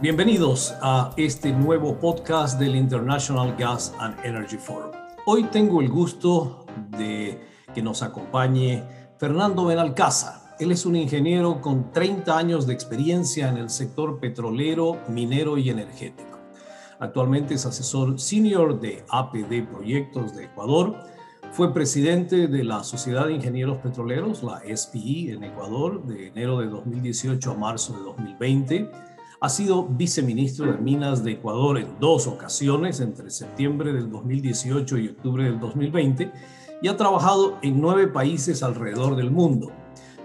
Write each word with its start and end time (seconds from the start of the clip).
Bienvenidos 0.00 0.76
a 0.80 1.12
este 1.16 1.50
nuevo 1.50 1.98
podcast 1.98 2.60
del 2.60 2.76
International 2.76 3.56
Gas 3.56 3.92
and 3.98 4.14
Energy 4.24 4.56
Forum. 4.56 4.92
Hoy 5.26 5.42
tengo 5.50 5.80
el 5.80 5.88
gusto 5.88 6.66
de 6.96 7.40
que 7.74 7.82
nos 7.82 8.04
acompañe 8.04 8.84
Fernando 9.18 9.64
Benalcázar. 9.64 10.54
Él 10.60 10.70
es 10.70 10.86
un 10.86 10.94
ingeniero 10.94 11.60
con 11.60 11.90
30 11.90 12.38
años 12.38 12.64
de 12.64 12.74
experiencia 12.74 13.48
en 13.48 13.56
el 13.56 13.70
sector 13.70 14.20
petrolero, 14.20 15.00
minero 15.08 15.58
y 15.58 15.68
energético. 15.68 16.38
Actualmente 17.00 17.54
es 17.54 17.66
asesor 17.66 18.20
senior 18.20 18.78
de 18.78 19.04
APD 19.08 19.66
Proyectos 19.68 20.32
de 20.36 20.44
Ecuador. 20.44 20.94
Fue 21.50 21.74
presidente 21.74 22.46
de 22.46 22.62
la 22.62 22.84
Sociedad 22.84 23.26
de 23.26 23.32
Ingenieros 23.32 23.78
Petroleros, 23.78 24.44
la 24.44 24.62
SPI, 24.76 25.32
en 25.32 25.42
Ecuador, 25.42 26.04
de 26.04 26.28
enero 26.28 26.60
de 26.60 26.68
2018 26.68 27.50
a 27.50 27.54
marzo 27.54 27.94
de 27.94 28.04
2020 28.04 28.90
ha 29.40 29.48
sido 29.48 29.84
viceministro 29.84 30.66
de 30.66 30.78
Minas 30.78 31.22
de 31.22 31.32
Ecuador 31.32 31.78
en 31.78 32.00
dos 32.00 32.26
ocasiones, 32.26 33.00
entre 33.00 33.30
septiembre 33.30 33.92
del 33.92 34.10
2018 34.10 34.98
y 34.98 35.08
octubre 35.08 35.44
del 35.44 35.60
2020, 35.60 36.32
y 36.82 36.88
ha 36.88 36.96
trabajado 36.96 37.56
en 37.62 37.80
nueve 37.80 38.08
países 38.08 38.62
alrededor 38.62 39.16
del 39.16 39.30
mundo. 39.30 39.70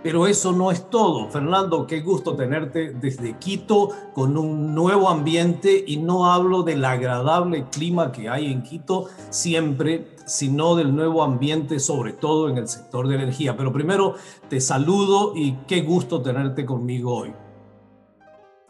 Pero 0.02 0.28
eso 0.28 0.52
no 0.52 0.70
es 0.70 0.90
todo. 0.90 1.30
Fernando, 1.30 1.88
qué 1.88 2.02
gusto 2.02 2.36
tenerte 2.36 2.92
desde 2.92 3.38
Quito 3.38 3.90
con 4.14 4.38
un 4.38 4.76
nuevo 4.76 5.08
ambiente 5.08 5.82
y 5.88 5.98
no 5.98 6.30
hablo 6.30 6.64
del 6.64 6.84
agradable 6.84 7.70
clima 7.70 8.12
que 8.12 8.28
hay 8.28 8.52
en 8.52 8.64
Quito 8.64 9.06
siempre, 9.30 10.08
sino 10.26 10.76
del 10.76 10.94
nuevo 10.94 11.24
ambiente, 11.24 11.80
sobre 11.80 12.12
todo 12.12 12.50
en 12.50 12.58
el 12.58 12.68
sector 12.68 13.08
de 13.08 13.16
energía. 13.16 13.56
Pero 13.56 13.72
primero 13.72 14.16
te 14.50 14.60
saludo 14.60 15.34
y 15.36 15.54
qué 15.68 15.82
gusto 15.82 16.22
tenerte 16.22 16.66
conmigo 16.66 17.16
hoy. 17.16 17.34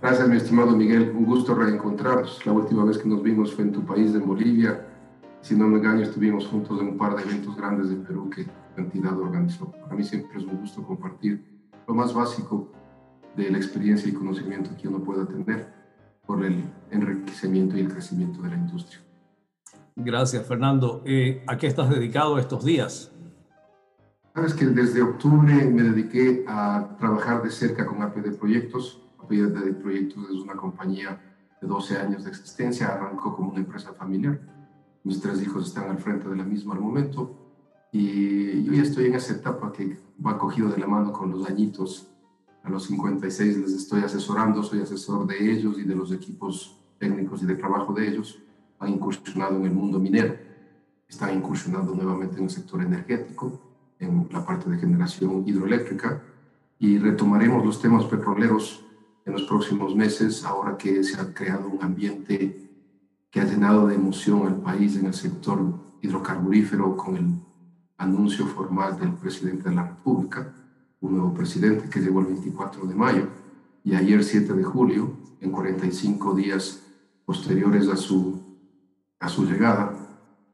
Gracias, 0.03 0.27
mi 0.27 0.35
estimado 0.35 0.75
Miguel. 0.75 1.13
Un 1.15 1.23
gusto 1.23 1.55
reencontrarnos. 1.55 2.45
La 2.45 2.51
última 2.51 2.83
vez 2.83 2.97
que 2.97 3.07
nos 3.07 3.23
vimos 3.23 3.53
fue 3.53 3.63
en 3.63 3.71
tu 3.71 3.85
país, 3.85 4.11
de 4.11 4.19
Bolivia. 4.19 4.85
Si 5.39 5.55
no 5.55 5.65
me 5.65 5.77
engaño, 5.77 6.01
estuvimos 6.01 6.45
juntos 6.45 6.81
en 6.81 6.89
un 6.89 6.97
par 6.97 7.15
de 7.15 7.23
eventos 7.23 7.55
grandes 7.55 7.87
de 7.87 7.95
Perú 7.95 8.29
que 8.29 8.45
la 8.75 8.83
entidad 8.83 9.17
organizó. 9.17 9.71
Para 9.71 9.95
mí 9.95 10.03
siempre 10.03 10.37
es 10.37 10.43
un 10.43 10.57
gusto 10.57 10.83
compartir 10.83 11.41
lo 11.87 11.93
más 11.93 12.13
básico 12.13 12.69
de 13.37 13.49
la 13.49 13.55
experiencia 13.55 14.09
y 14.09 14.11
conocimiento 14.11 14.71
que 14.75 14.89
uno 14.89 15.01
pueda 15.01 15.25
tener 15.25 15.73
por 16.25 16.43
el 16.43 16.65
enriquecimiento 16.91 17.77
y 17.77 17.79
el 17.79 17.87
crecimiento 17.87 18.41
de 18.41 18.49
la 18.49 18.57
industria. 18.57 18.99
Gracias, 19.95 20.45
Fernando. 20.45 21.01
Eh, 21.05 21.45
¿A 21.47 21.55
qué 21.55 21.67
estás 21.67 21.89
dedicado 21.89 22.37
estos 22.39 22.65
días? 22.65 23.09
Sabes 24.35 24.53
que 24.53 24.65
desde 24.65 25.01
octubre 25.01 25.63
me 25.63 25.83
dediqué 25.83 26.43
a 26.45 26.97
trabajar 26.99 27.41
de 27.41 27.49
cerca 27.49 27.85
con 27.85 28.01
APD 28.01 28.37
Proyectos 28.37 29.02
de 29.29 29.73
Proyectos 29.73 30.25
es 30.29 30.35
una 30.35 30.55
compañía 30.55 31.19
de 31.61 31.67
12 31.67 31.97
años 31.97 32.23
de 32.23 32.29
existencia, 32.29 32.87
arrancó 32.87 33.35
como 33.35 33.51
una 33.51 33.59
empresa 33.59 33.93
familiar. 33.93 34.39
Mis 35.03 35.19
tres 35.21 35.41
hijos 35.41 35.67
están 35.67 35.89
al 35.89 35.97
frente 35.97 36.29
de 36.29 36.35
la 36.35 36.43
misma 36.43 36.75
al 36.75 36.81
momento 36.81 37.35
y 37.91 38.63
yo 38.63 38.73
ya 38.73 38.83
estoy 38.83 39.05
en 39.05 39.15
esa 39.15 39.33
etapa 39.33 39.71
que 39.71 39.97
va 40.25 40.37
cogido 40.37 40.69
de 40.69 40.77
la 40.77 40.87
mano 40.87 41.11
con 41.11 41.31
los 41.31 41.47
añitos. 41.47 42.09
A 42.63 42.69
los 42.69 42.85
56 42.85 43.57
les 43.57 43.73
estoy 43.73 44.03
asesorando, 44.03 44.63
soy 44.63 44.81
asesor 44.81 45.25
de 45.27 45.51
ellos 45.51 45.77
y 45.77 45.83
de 45.83 45.95
los 45.95 46.11
equipos 46.11 46.79
técnicos 46.97 47.43
y 47.43 47.45
de 47.45 47.55
trabajo 47.55 47.93
de 47.93 48.07
ellos. 48.07 48.39
Han 48.79 48.89
incursionado 48.89 49.57
en 49.57 49.65
el 49.65 49.71
mundo 49.71 49.99
minero, 49.99 50.35
están 51.07 51.35
incursionando 51.35 51.93
nuevamente 51.93 52.37
en 52.37 52.45
el 52.45 52.49
sector 52.49 52.81
energético, 52.81 53.61
en 53.99 54.27
la 54.31 54.45
parte 54.45 54.69
de 54.69 54.77
generación 54.77 55.43
hidroeléctrica 55.45 56.21
y 56.79 56.97
retomaremos 56.97 57.65
los 57.65 57.81
temas 57.81 58.03
petroleros 58.05 58.83
en 59.25 59.33
los 59.33 59.43
próximos 59.43 59.95
meses, 59.95 60.43
ahora 60.43 60.77
que 60.77 61.03
se 61.03 61.19
ha 61.19 61.33
creado 61.33 61.67
un 61.67 61.81
ambiente 61.81 62.69
que 63.31 63.41
ha 63.41 63.45
llenado 63.45 63.87
de 63.87 63.95
emoción 63.95 64.45
al 64.45 64.61
país 64.61 64.95
en 64.95 65.07
el 65.07 65.13
sector 65.13 65.59
hidrocarburífero 66.01 66.95
con 66.95 67.17
el 67.17 67.25
anuncio 67.97 68.45
formal 68.45 68.99
del 68.99 69.13
presidente 69.13 69.69
de 69.69 69.75
la 69.75 69.87
República, 69.87 70.53
un 71.01 71.13
nuevo 71.13 71.33
presidente 71.33 71.89
que 71.89 71.99
llegó 71.99 72.19
el 72.19 72.27
24 72.27 72.85
de 72.85 72.95
mayo 72.95 73.27
y 73.83 73.95
ayer 73.95 74.23
7 74.23 74.53
de 74.53 74.63
julio, 74.63 75.13
en 75.41 75.51
45 75.51 76.35
días 76.35 76.81
posteriores 77.25 77.89
a 77.89 77.97
su, 77.97 78.41
a 79.19 79.27
su 79.27 79.45
llegada, 79.45 79.93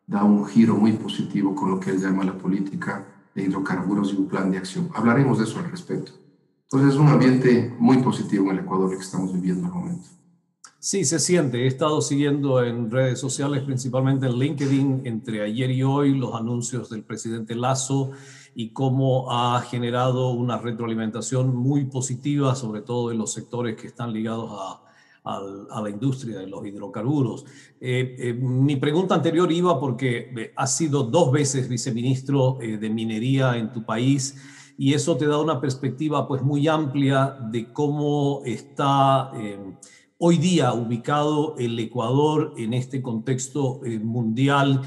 da 0.08 0.24
un 0.24 0.46
giro 0.48 0.76
muy 0.76 0.94
positivo 0.94 1.54
con 1.54 1.70
lo 1.70 1.80
que 1.80 1.92
él 1.92 2.00
llama 2.00 2.24
la 2.24 2.38
política 2.38 3.06
de 3.36 3.44
hidrocarburos 3.44 4.14
y 4.14 4.18
un 4.18 4.28
plan 4.28 4.50
de 4.50 4.58
acción. 4.58 4.90
Hablaremos 4.96 5.38
de 5.38 5.44
eso 5.44 5.60
al 5.60 5.70
respecto. 5.70 6.14
Entonces 6.72 6.94
es 6.94 7.00
un 7.00 7.08
ambiente 7.08 7.76
muy 7.80 7.98
positivo 7.98 8.52
en 8.52 8.60
el 8.60 8.64
Ecuador 8.64 8.92
que 8.92 9.02
estamos 9.02 9.34
viviendo 9.34 9.66
al 9.66 9.74
momento. 9.74 10.08
Sí, 10.78 11.04
se 11.04 11.18
siente. 11.18 11.64
He 11.64 11.68
estado 11.68 12.00
siguiendo 12.00 12.64
en 12.64 12.92
redes 12.92 13.20
sociales, 13.20 13.64
principalmente 13.64 14.28
en 14.28 14.38
LinkedIn, 14.38 15.02
entre 15.06 15.42
ayer 15.42 15.72
y 15.72 15.82
hoy, 15.82 16.14
los 16.14 16.36
anuncios 16.36 16.92
del 16.92 17.04
presidente 17.04 17.56
Lazo 17.56 18.12
y 18.54 18.70
cómo 18.70 19.32
ha 19.32 19.60
generado 19.62 20.30
una 20.30 20.60
retroalimentación 20.60 21.56
muy 21.56 21.86
positiva, 21.86 22.54
sobre 22.54 22.82
todo 22.82 23.12
en 23.12 23.18
los 23.18 23.34
sectores 23.34 23.76
que 23.76 23.88
están 23.88 24.14
ligados 24.14 24.52
a, 24.52 24.86
la 25.82 25.90
industria 25.90 26.40
de 26.40 26.48
los 26.48 26.66
hidrocarburos. 26.66 27.46
Eh, 27.82 28.16
eh, 28.18 28.34
mi 28.34 28.78
pregunta 28.78 29.16
anterior 29.16 29.52
iba 29.52 29.80
porque 29.80 30.32
eh, 30.36 30.54
has 30.56 30.76
sido 30.76 31.04
dos 31.04 31.32
veces 31.32 31.70
viceministro 31.70 32.58
de 32.60 32.90
minería 32.90 33.56
en 33.58 33.72
tu 33.72 33.86
país 33.86 34.36
y 34.80 34.94
eso 34.94 35.18
te 35.18 35.28
da 35.28 35.38
una 35.40 35.60
perspectiva 35.60 36.26
pues 36.26 36.42
muy 36.42 36.66
amplia 36.70 37.38
de 37.52 37.74
cómo 37.74 38.42
está 38.46 39.30
eh, 39.36 39.60
hoy 40.20 40.38
día 40.38 40.72
ubicado 40.72 41.56
el 41.58 41.78
Ecuador 41.78 42.54
en 42.56 42.74
este 42.74 43.02
contexto 43.02 43.82
eh, 43.84 44.00
mundial 44.00 44.82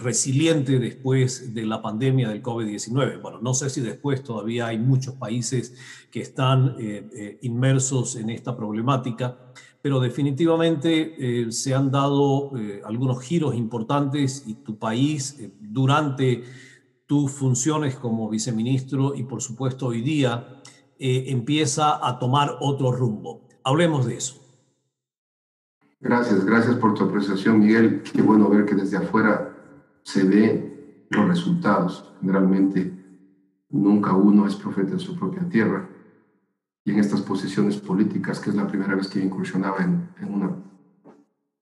resiliente 0.00 0.78
después 0.78 1.52
de 1.52 1.66
la 1.66 1.82
pandemia 1.82 2.28
del 2.28 2.40
COVID-19. 2.40 3.20
Bueno, 3.20 3.40
no 3.40 3.52
sé 3.52 3.68
si 3.68 3.80
después 3.80 4.22
todavía 4.22 4.68
hay 4.68 4.78
muchos 4.78 5.16
países 5.16 5.74
que 6.12 6.20
están 6.20 6.76
eh, 6.78 7.36
inmersos 7.42 8.14
en 8.14 8.30
esta 8.30 8.56
problemática, 8.56 9.52
pero 9.82 9.98
definitivamente 9.98 11.50
se 11.50 11.74
han 11.74 11.90
dado 11.90 12.52
algunos 12.84 13.22
giros 13.22 13.56
importantes 13.56 14.44
y 14.46 14.54
tu 14.54 14.78
país 14.78 15.36
durante 15.58 16.44
tus 17.10 17.32
funciones 17.32 17.96
como 17.96 18.30
viceministro 18.30 19.16
y 19.16 19.24
por 19.24 19.42
supuesto 19.42 19.88
hoy 19.88 20.00
día 20.00 20.60
eh, 20.96 21.24
empieza 21.26 22.06
a 22.06 22.20
tomar 22.20 22.56
otro 22.60 22.92
rumbo. 22.92 23.48
Hablemos 23.64 24.06
de 24.06 24.14
eso. 24.14 24.40
Gracias, 25.98 26.44
gracias 26.44 26.76
por 26.76 26.94
tu 26.94 27.02
apreciación, 27.02 27.58
Miguel. 27.58 28.04
Qué 28.04 28.22
bueno 28.22 28.48
ver 28.48 28.64
que 28.64 28.76
desde 28.76 28.96
afuera 28.96 29.52
se 30.04 30.22
ve 30.22 31.06
los 31.10 31.26
resultados. 31.26 32.14
Generalmente 32.20 32.92
nunca 33.70 34.12
uno 34.12 34.46
es 34.46 34.54
profeta 34.54 34.92
en 34.92 35.00
su 35.00 35.18
propia 35.18 35.48
tierra. 35.48 35.88
Y 36.84 36.92
en 36.92 37.00
estas 37.00 37.22
posiciones 37.22 37.76
políticas, 37.78 38.38
que 38.38 38.50
es 38.50 38.54
la 38.54 38.68
primera 38.68 38.94
vez 38.94 39.08
que 39.08 39.18
incursionaba 39.18 39.78
en, 39.82 40.10
en 40.20 40.32
una, 40.32 40.54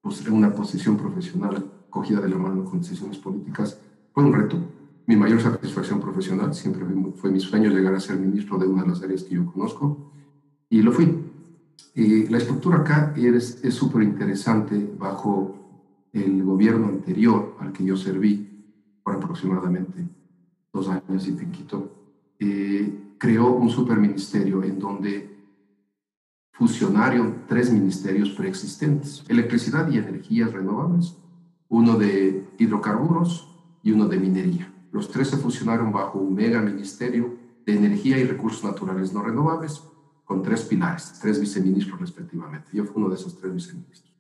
pues, 0.03 0.27
en 0.27 0.35
una 0.35 0.53
posición 0.53 0.99
profesional 0.99 1.65
cogida 1.89 2.21
de 2.21 2.29
la 2.29 2.37
mano 2.37 2.67
con 2.67 2.81
decisiones 2.81 3.17
políticas, 3.17 3.81
fue 4.13 4.25
un 4.25 4.35
reto 4.35 4.78
mi 5.09 5.17
mayor 5.17 5.41
satisfacción 5.41 6.01
profesional. 6.01 6.55
Siempre 6.55 6.85
fue, 7.17 7.31
mi 7.33 7.41
sueño 7.41 7.71
llegar 7.71 7.95
a 7.95 8.01
ser 8.01 8.19
ministro 8.21 8.59
de 8.59 8.67
una 8.69 8.83
de 8.83 8.91
las 8.91 9.03
áreas 9.03 9.25
que 9.25 9.35
yo 9.37 9.47
conozco 9.47 10.13
y 10.69 10.83
lo 10.83 10.93
fui. 10.93 11.25
Y 11.95 12.29
la 12.29 12.37
estructura 12.37 12.79
acá 12.79 13.15
es 13.17 13.59
súper 13.71 14.03
interesante 14.03 14.95
bajo 14.99 15.57
el 16.13 16.45
gobierno 16.45 16.89
anterior 16.89 17.57
al 17.59 17.73
que 17.73 17.85
yo 17.85 17.97
serví 17.97 18.47
por 19.03 19.17
aproximadamente 19.17 20.07
dos 20.73 20.89
años 20.89 21.27
y 21.27 21.33
piquito. 21.33 21.91
Eh, 22.39 23.15
creó 23.17 23.53
un 23.53 23.71
superministerio 23.71 24.63
en 24.63 24.79
donde 24.79 25.39
fusionaron 26.53 27.45
tres 27.49 27.73
ministerios 27.73 28.31
preexistentes, 28.31 29.25
electricidad 29.27 29.91
y 29.91 29.97
energías 29.97 30.53
renovables, 30.53 31.17
uno 31.71 31.97
de 31.97 32.47
hidrocarburos 32.59 33.57
y 33.83 33.93
uno 33.93 34.07
de 34.07 34.19
minería. 34.19 34.75
Los 34.91 35.09
tres 35.11 35.29
se 35.29 35.37
fusionaron 35.37 35.93
bajo 35.93 36.19
un 36.19 36.35
mega 36.35 36.61
ministerio 36.61 37.37
de 37.65 37.77
energía 37.77 38.19
y 38.19 38.25
recursos 38.25 38.65
naturales 38.65 39.13
no 39.13 39.23
renovables, 39.23 39.83
con 40.25 40.43
tres 40.43 40.63
pilares, 40.63 41.19
tres 41.21 41.41
viceministros 41.41 42.01
respectivamente. 42.01 42.69
Yo 42.73 42.85
fui 42.85 42.95
uno 42.97 43.09
de 43.09 43.17
esos 43.17 43.37
tres 43.39 43.53
viceministros. 43.55 44.15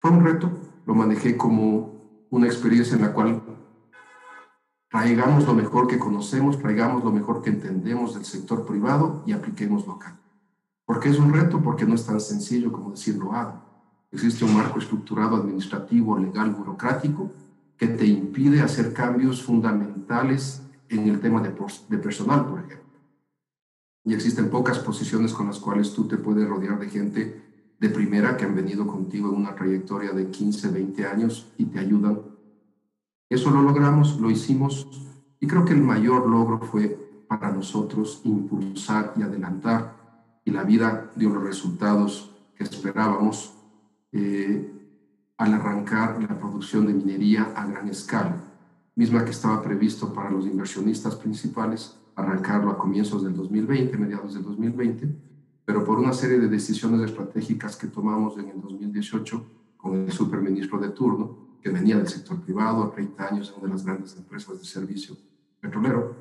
Fue 0.00 0.10
un 0.10 0.24
reto, 0.24 0.50
lo 0.86 0.94
manejé 0.94 1.36
como 1.36 2.26
una 2.30 2.46
experiencia 2.46 2.94
en 2.94 3.02
la 3.02 3.12
cual 3.12 3.42
traigamos 4.88 5.46
lo 5.46 5.54
mejor 5.54 5.86
que 5.86 5.98
conocemos, 5.98 6.58
traigamos 6.58 7.04
lo 7.04 7.10
mejor 7.12 7.42
que 7.42 7.50
entendemos 7.50 8.14
del 8.14 8.24
sector 8.24 8.66
privado 8.66 9.22
y 9.26 9.32
apliquémoslo 9.32 9.94
acá. 9.94 10.18
¿Por 10.84 11.00
qué 11.00 11.08
es 11.08 11.18
un 11.18 11.32
reto? 11.32 11.60
Porque 11.60 11.84
no 11.84 11.94
es 11.94 12.06
tan 12.06 12.20
sencillo 12.20 12.72
como 12.72 12.90
decirlo 12.90 13.32
hago. 13.32 13.62
Existe 14.10 14.44
un 14.44 14.56
marco 14.56 14.80
estructurado 14.80 15.36
administrativo, 15.36 16.18
legal, 16.18 16.50
burocrático, 16.50 17.30
que 17.80 17.88
te 17.88 18.06
impide 18.06 18.60
hacer 18.60 18.92
cambios 18.92 19.42
fundamentales 19.42 20.60
en 20.90 21.08
el 21.08 21.18
tema 21.18 21.40
de, 21.40 21.48
personal, 21.96 22.44
por 22.44 22.58
ejemplo. 22.58 23.00
Y 24.04 24.12
existen 24.12 24.50
pocas 24.50 24.78
posiciones 24.80 25.32
con 25.32 25.46
las 25.46 25.58
cuales 25.58 25.94
tú 25.94 26.06
te 26.06 26.18
puedes 26.18 26.46
rodear 26.46 26.78
de 26.78 26.90
gente 26.90 27.42
de 27.78 27.88
primera 27.88 28.36
que 28.36 28.44
han 28.44 28.54
venido 28.54 28.86
contigo 28.86 29.30
en 29.30 29.36
una 29.36 29.54
trayectoria 29.54 30.12
de 30.12 30.28
15, 30.28 30.68
20 30.68 31.06
años 31.06 31.50
y 31.56 31.64
te 31.64 31.78
ayudan. 31.78 32.20
Eso 33.30 33.50
lo 33.50 33.62
logramos, 33.62 34.20
lo 34.20 34.30
hicimos 34.30 34.86
y 35.40 35.46
creo 35.46 35.64
que 35.64 35.72
el 35.72 35.80
mayor 35.80 36.28
logro 36.28 36.58
fue 36.58 37.24
para 37.28 37.50
nosotros 37.50 38.20
impulsar 38.24 39.14
y 39.16 39.22
adelantar 39.22 39.96
y 40.44 40.50
la 40.50 40.64
vida 40.64 41.10
dio 41.16 41.30
los 41.30 41.44
resultados 41.44 42.30
que 42.54 42.64
esperábamos 42.64 43.54
eh, 44.12 44.79
al 45.40 45.54
arrancar 45.54 46.20
la 46.22 46.38
producción 46.38 46.86
de 46.86 46.92
minería 46.92 47.52
a 47.56 47.66
gran 47.66 47.88
escala, 47.88 48.36
misma 48.94 49.24
que 49.24 49.30
estaba 49.30 49.62
previsto 49.62 50.12
para 50.12 50.30
los 50.30 50.46
inversionistas 50.46 51.16
principales 51.16 51.96
arrancarlo 52.14 52.70
a 52.70 52.78
comienzos 52.78 53.24
del 53.24 53.34
2020, 53.34 53.96
mediados 53.96 54.34
del 54.34 54.42
2020 54.42 55.30
pero 55.70 55.84
por 55.84 56.00
una 56.00 56.12
serie 56.12 56.40
de 56.40 56.48
decisiones 56.48 57.00
estratégicas 57.02 57.76
que 57.76 57.86
tomamos 57.86 58.36
en 58.38 58.48
el 58.48 58.60
2018 58.60 59.46
con 59.76 59.94
el 59.94 60.10
superministro 60.10 60.80
de 60.80 60.88
turno, 60.88 61.36
que 61.62 61.70
venía 61.70 61.96
del 61.96 62.08
sector 62.08 62.40
privado, 62.40 62.90
30 62.90 63.28
años 63.28 63.50
en 63.50 63.60
una 63.60 63.68
de 63.68 63.74
las 63.74 63.84
grandes 63.84 64.16
empresas 64.16 64.58
de 64.58 64.64
servicio 64.64 65.16
petrolero, 65.60 66.16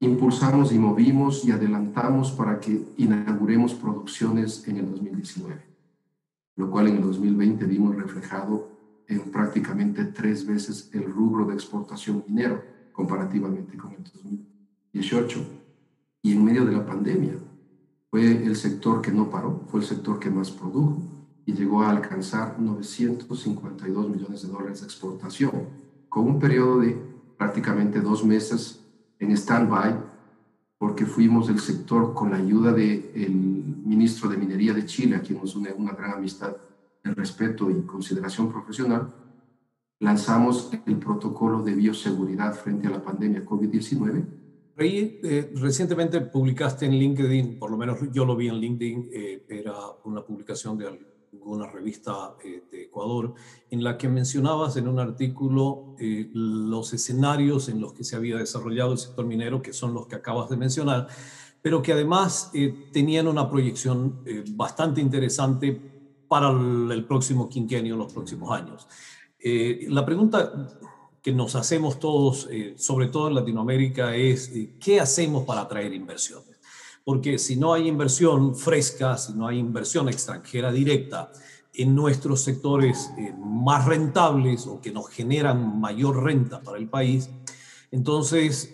impulsamos 0.00 0.72
y 0.72 0.78
movimos 0.78 1.44
y 1.44 1.50
adelantamos 1.50 2.32
para 2.32 2.58
que 2.58 2.82
inauguremos 2.96 3.74
producciones 3.74 4.66
en 4.66 4.78
el 4.78 4.90
2019, 4.90 5.62
lo 6.60 6.70
cual 6.70 6.88
en 6.88 6.96
el 6.96 7.02
2020 7.02 7.64
vimos 7.64 7.96
reflejado 7.96 8.68
en 9.08 9.30
prácticamente 9.30 10.04
tres 10.04 10.46
veces 10.46 10.90
el 10.92 11.04
rubro 11.04 11.46
de 11.46 11.54
exportación 11.54 12.22
minero 12.28 12.62
comparativamente 12.92 13.78
con 13.78 13.92
el 13.92 14.04
2018 14.04 15.42
y 16.20 16.32
en 16.32 16.44
medio 16.44 16.66
de 16.66 16.72
la 16.72 16.84
pandemia 16.84 17.32
fue 18.10 18.44
el 18.44 18.56
sector 18.56 19.00
que 19.00 19.10
no 19.10 19.30
paró, 19.30 19.62
fue 19.68 19.80
el 19.80 19.86
sector 19.86 20.18
que 20.18 20.28
más 20.28 20.50
produjo 20.50 21.02
y 21.46 21.54
llegó 21.54 21.82
a 21.82 21.90
alcanzar 21.90 22.60
952 22.60 24.10
millones 24.10 24.42
de 24.42 24.48
dólares 24.48 24.80
de 24.80 24.86
exportación, 24.86 25.52
con 26.10 26.26
un 26.26 26.38
periodo 26.38 26.80
de 26.80 27.00
prácticamente 27.38 28.00
dos 28.00 28.22
meses 28.22 28.84
en 29.18 29.30
stand-by, 29.32 29.96
porque 30.76 31.06
fuimos 31.06 31.48
el 31.48 31.58
sector 31.58 32.12
con 32.12 32.32
la 32.32 32.36
ayuda 32.36 32.72
del 32.72 33.59
ministro 33.84 34.28
de 34.28 34.36
Minería 34.36 34.72
de 34.72 34.86
Chile, 34.86 35.16
a 35.16 35.20
quien 35.20 35.38
nos 35.38 35.54
une 35.54 35.72
una 35.72 35.92
gran 35.92 36.12
amistad, 36.12 36.56
el 37.02 37.14
respeto 37.14 37.70
y 37.70 37.82
consideración 37.82 38.50
profesional, 38.50 39.12
lanzamos 40.00 40.70
el 40.86 40.96
protocolo 40.98 41.62
de 41.62 41.74
bioseguridad 41.74 42.54
frente 42.54 42.86
a 42.86 42.90
la 42.90 43.02
pandemia 43.02 43.44
COVID-19 43.44 44.40
eh, 44.82 45.52
recientemente 45.56 46.20
publicaste 46.22 46.86
en 46.86 46.92
LinkedIn, 46.92 47.58
por 47.58 47.70
lo 47.70 47.76
menos 47.76 47.98
yo 48.12 48.24
lo 48.24 48.34
vi 48.34 48.48
en 48.48 48.56
LinkedIn, 48.56 49.10
eh, 49.12 49.44
era 49.48 49.74
una 50.04 50.24
publicación 50.24 50.78
de 50.78 50.86
alguna 51.32 51.70
revista 51.70 52.36
eh, 52.42 52.62
de 52.70 52.84
Ecuador, 52.84 53.34
en 53.70 53.84
la 53.84 53.98
que 53.98 54.08
mencionabas 54.08 54.78
en 54.78 54.88
un 54.88 54.98
artículo 54.98 55.96
los 56.32 56.94
escenarios 56.94 57.68
en 57.68 57.80
los 57.80 57.92
que 57.92 58.04
se 58.04 58.16
había 58.16 58.38
desarrollado 58.38 58.92
el 58.92 58.98
sector 58.98 59.26
minero, 59.26 59.60
que 59.60 59.74
son 59.74 59.92
los 59.92 60.06
que 60.06 60.16
acabas 60.16 60.48
de 60.48 60.56
mencionar, 60.56 61.08
pero 61.62 61.82
que 61.82 61.92
además 61.92 62.52
tenían 62.92 63.28
una 63.28 63.50
proyección 63.50 64.24
bastante 64.50 65.00
interesante 65.00 65.78
para 66.28 66.50
el, 66.50 67.04
próximo 67.06 67.48
quinquenio, 67.48 67.96
los 67.96 68.12
próximos 68.12 68.50
años. 68.52 68.86
la 69.88 70.04
pregunta 70.06 70.68
que 71.22 71.32
nos 71.32 71.54
hacemos 71.54 71.98
todos, 71.98 72.48
eh, 72.50 72.74
sobre 72.78 73.08
todo 73.08 73.28
en 73.28 73.34
Latinoamérica, 73.34 74.16
es 74.16 74.48
eh, 74.54 74.74
qué 74.80 75.00
hacemos 75.00 75.44
para 75.44 75.62
atraer 75.62 75.92
inversiones. 75.92 76.58
Porque 77.04 77.38
si 77.38 77.56
no 77.56 77.74
hay 77.74 77.88
inversión 77.88 78.54
fresca, 78.54 79.16
si 79.18 79.34
no 79.34 79.46
hay 79.46 79.58
inversión 79.58 80.08
extranjera 80.08 80.72
directa 80.72 81.30
en 81.74 81.94
nuestros 81.94 82.42
sectores 82.42 83.10
eh, 83.18 83.34
más 83.38 83.84
rentables 83.84 84.66
o 84.66 84.80
que 84.80 84.92
nos 84.92 85.08
generan 85.08 85.80
mayor 85.80 86.22
renta 86.22 86.60
para 86.62 86.78
el 86.78 86.88
país, 86.88 87.28
entonces 87.90 88.72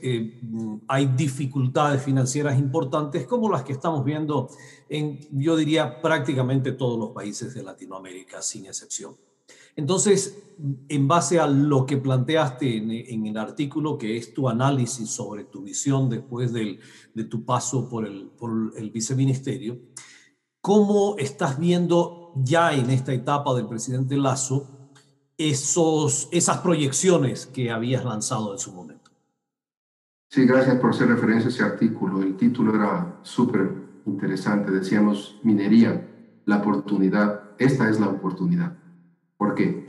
hay 0.89 1.07
dificultades 1.07 2.03
financieras 2.03 2.59
importantes 2.59 3.27
como 3.27 3.51
las 3.51 3.63
que 3.63 3.73
estamos 3.73 4.05
viendo 4.05 4.51
en, 4.89 5.21
yo 5.33 5.57
diría, 5.57 6.01
prácticamente 6.03 6.73
todos 6.73 6.99
los 6.99 7.11
países 7.11 7.55
de 7.55 7.63
Latinoamérica, 7.63 8.43
sin 8.43 8.67
excepción. 8.67 9.17
Entonces, 9.77 10.39
en 10.89 11.07
base 11.07 11.39
a 11.39 11.47
lo 11.47 11.85
que 11.85 11.99
planteaste 11.99 12.79
en, 12.79 13.27
el 13.27 13.37
artículo, 13.37 13.99
que 13.99 14.17
es 14.17 14.33
tu 14.33 14.49
análisis 14.49 15.11
sobre 15.11 15.45
tu 15.45 15.63
visión 15.63 16.09
después 16.09 16.53
de 16.53 16.79
tu 17.29 17.45
paso 17.45 17.89
por 17.89 18.07
el, 18.07 18.91
viceministerio, 18.91 19.79
¿cómo 20.63 21.17
estás 21.19 21.59
viendo 21.59 22.33
ya 22.37 22.73
en 22.73 22.91
esta 22.91 23.13
etapa 23.13 23.55
del 23.55 23.67
presidente 23.67 24.17
Lazo 24.17 24.91
esos, 25.37 26.29
esas 26.33 26.59
proyecciones 26.59 27.45
que 27.45 27.71
habías 27.71 28.05
lanzado 28.05 28.55
en 28.55 28.59
su 28.59 28.73
momento? 28.73 29.06
Sí, 30.29 30.45
gracias 30.45 30.77
por 30.77 30.91
hacer 30.91 31.09
referencia 31.09 31.47
a 31.47 31.53
ese 31.53 31.63
artículo. 31.63 32.23
El 32.23 32.37
título 32.37 32.75
era 32.75 33.21
súper 33.23 33.71
interesante. 34.07 34.71
Decíamos, 34.71 35.39
minería, 35.43 36.09
la 36.45 36.59
oportunidad. 36.59 37.51
Esta 37.59 37.89
es 37.89 38.01
la 38.01 38.09
oportunidad. 38.09 38.77
Porque 39.37 39.87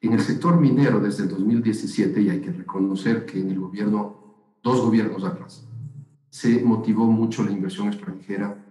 en 0.00 0.12
el 0.12 0.20
sector 0.20 0.60
minero 0.60 1.00
desde 1.00 1.24
el 1.24 1.30
2017, 1.30 2.20
y 2.20 2.30
hay 2.30 2.40
que 2.40 2.52
reconocer 2.52 3.24
que 3.24 3.40
en 3.40 3.50
el 3.50 3.58
gobierno, 3.58 4.58
dos 4.62 4.82
gobiernos 4.82 5.24
atrás, 5.24 5.66
se 6.28 6.62
motivó 6.62 7.06
mucho 7.06 7.42
la 7.42 7.52
inversión 7.52 7.88
extranjera 7.88 8.62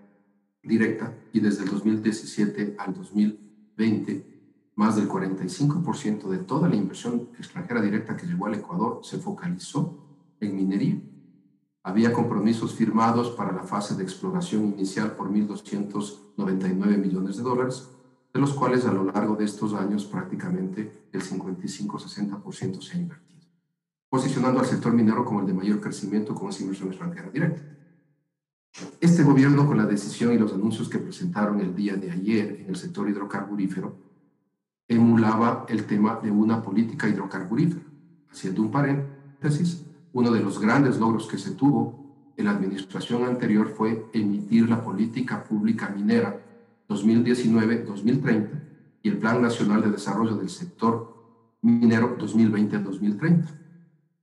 directa 0.61 1.17
y 1.33 1.39
desde 1.39 1.63
el 1.63 1.71
2017 1.71 2.75
al 2.77 2.93
2020, 2.93 4.71
más 4.75 4.95
del 4.95 5.09
45% 5.09 6.29
de 6.29 6.37
toda 6.39 6.69
la 6.69 6.75
inversión 6.75 7.29
extranjera 7.37 7.81
directa 7.81 8.15
que 8.15 8.27
llegó 8.27 8.47
al 8.47 8.55
Ecuador 8.55 8.99
se 9.03 9.17
focalizó 9.17 10.02
en 10.45 10.55
minería. 10.55 11.01
Había 11.83 12.13
compromisos 12.13 12.73
firmados 12.73 13.31
para 13.31 13.51
la 13.51 13.63
fase 13.63 13.95
de 13.95 14.03
exploración 14.03 14.65
inicial 14.65 15.15
por 15.15 15.29
1.299 15.29 16.97
millones 16.97 17.37
de 17.37 17.43
dólares 17.43 17.89
de 18.33 18.39
los 18.39 18.53
cuales 18.53 18.85
a 18.85 18.91
lo 18.91 19.03
largo 19.03 19.35
de 19.35 19.45
estos 19.45 19.73
años 19.73 20.05
prácticamente 20.05 21.07
el 21.11 21.21
55-60% 21.21 22.81
se 22.81 22.97
ha 22.97 22.99
invertido, 22.99 23.41
posicionando 24.09 24.59
al 24.59 24.65
sector 24.65 24.91
minero 24.91 25.23
como 25.23 25.41
el 25.41 25.45
de 25.45 25.53
mayor 25.53 25.79
crecimiento 25.79 26.33
con 26.33 26.49
esa 26.49 26.63
inversión 26.63 26.89
extranjera 26.89 27.29
directa. 27.29 27.61
Este 28.99 29.21
gobierno, 29.21 29.67
con 29.67 29.77
la 29.77 29.85
decisión 29.85 30.33
y 30.33 30.39
los 30.39 30.51
anuncios 30.51 30.89
que 30.89 30.97
presentaron 30.97 31.61
el 31.61 31.75
día 31.75 31.95
de 31.95 32.09
ayer 32.09 32.61
en 32.61 32.69
el 32.69 32.75
sector 32.75 33.07
hidrocarburífero, 33.07 33.95
emulaba 34.87 35.67
el 35.69 35.85
tema 35.85 36.19
de 36.21 36.31
una 36.31 36.63
política 36.63 37.07
hidrocarburífera. 37.07 37.85
Haciendo 38.31 38.63
un 38.63 38.71
paréntesis, 38.71 39.85
uno 40.13 40.31
de 40.31 40.39
los 40.41 40.59
grandes 40.59 40.99
logros 40.99 41.27
que 41.27 41.37
se 41.37 41.51
tuvo 41.51 42.03
en 42.37 42.45
la 42.45 42.51
administración 42.51 43.23
anterior 43.23 43.67
fue 43.75 44.05
emitir 44.13 44.69
la 44.69 44.83
política 44.83 45.43
pública 45.43 45.89
minera 45.89 46.39
2019-2030 46.87 48.49
y 49.01 49.09
el 49.09 49.17
Plan 49.17 49.41
Nacional 49.41 49.81
de 49.81 49.91
Desarrollo 49.91 50.35
del 50.35 50.49
Sector 50.49 51.13
Minero 51.61 52.17
2020-2030. 52.17 53.45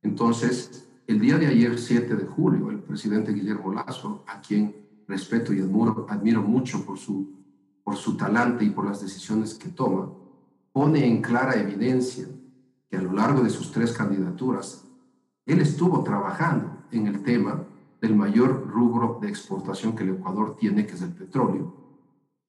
Entonces, 0.02 0.88
el 1.06 1.20
día 1.20 1.38
de 1.38 1.47
ayer, 1.47 1.78
7 1.78 2.16
de 2.16 2.25
julio, 2.25 2.70
el 2.70 2.78
presidente 2.78 3.32
Guillermo 3.32 3.73
Lazo, 3.73 4.25
a 4.26 4.40
quien 4.40 4.75
respeto 5.09 5.52
y 5.52 5.61
admiro, 5.61 6.42
mucho 6.42 6.85
por 6.85 6.99
su, 6.99 7.30
por 7.82 7.97
su 7.97 8.16
talante 8.16 8.64
y 8.64 8.70
por 8.70 8.87
las 8.87 9.00
decisiones 9.00 9.54
que 9.54 9.68
toma, 9.68 10.11
pone 10.73 11.06
en 11.06 11.20
clara 11.20 11.61
evidencia 11.61 12.26
que 12.88 12.97
a 12.97 13.02
lo 13.02 13.12
largo 13.12 13.42
de 13.42 13.50
sus 13.50 13.73
tres 13.73 13.92
candidaturas, 13.92 14.85
él 15.52 15.61
estuvo 15.61 16.02
trabajando 16.02 16.85
en 16.90 17.07
el 17.07 17.23
tema 17.23 17.64
del 18.00 18.14
mayor 18.14 18.69
rubro 18.69 19.19
de 19.21 19.28
exportación 19.28 19.95
que 19.95 20.04
el 20.04 20.11
Ecuador 20.11 20.57
tiene, 20.57 20.87
que 20.87 20.95
es 20.95 21.02
el 21.02 21.12
petróleo, 21.12 21.75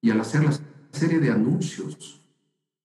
y 0.02 0.10
al 0.10 0.22
hacer 0.22 0.44
la 0.44 0.54
serie 0.92 1.20
de 1.20 1.32
anuncios 1.32 2.22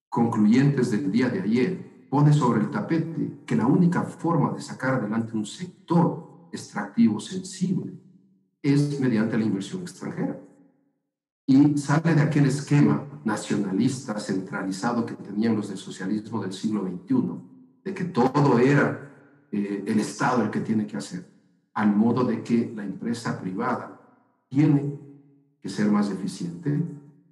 concluyentes 0.08 0.90
del 0.90 1.11
día 1.11 1.28
de 1.28 1.40
ayer, 1.40 2.08
pone 2.11 2.32
sobre 2.32 2.61
el 2.61 2.70
tapete 2.70 3.40
que 3.44 3.56
la 3.56 3.66
única 3.66 4.02
forma 4.02 4.52
de 4.52 4.61
sacar 4.61 4.94
adelante 4.94 5.37
un 5.37 5.46
sector 5.46 6.49
extractivo 6.52 7.20
sensible 7.20 7.92
es 8.62 9.00
mediante 9.00 9.38
la 9.38 9.44
inversión 9.44 9.82
extranjera. 9.82 10.40
Y 11.46 11.78
sale 11.78 12.14
de 12.14 12.23
aquel 12.23 12.46
esquema 12.46 13.04
nacionalista 13.25 14.18
centralizado 14.18 15.06
que 15.06 15.14
tenían 15.14 15.56
los 15.56 15.68
del 15.68 15.78
socialismo 15.78 16.40
del 16.42 16.52
siglo 16.52 16.82
XXI, 16.82 17.23
de 17.85 17.94
que 17.94 18.04
todo 18.04 18.58
era 18.58 19.15
eh, 19.52 19.84
el 19.86 20.00
Estado 20.00 20.42
el 20.42 20.50
que 20.50 20.60
tiene 20.60 20.86
que 20.86 20.96
hacer, 20.96 21.26
al 21.74 21.94
modo 21.94 22.24
de 22.24 22.42
que 22.42 22.72
la 22.74 22.84
empresa 22.84 23.40
privada 23.40 24.00
tiene 24.48 24.98
que 25.60 25.68
ser 25.68 25.90
más 25.90 26.10
eficiente, 26.10 26.82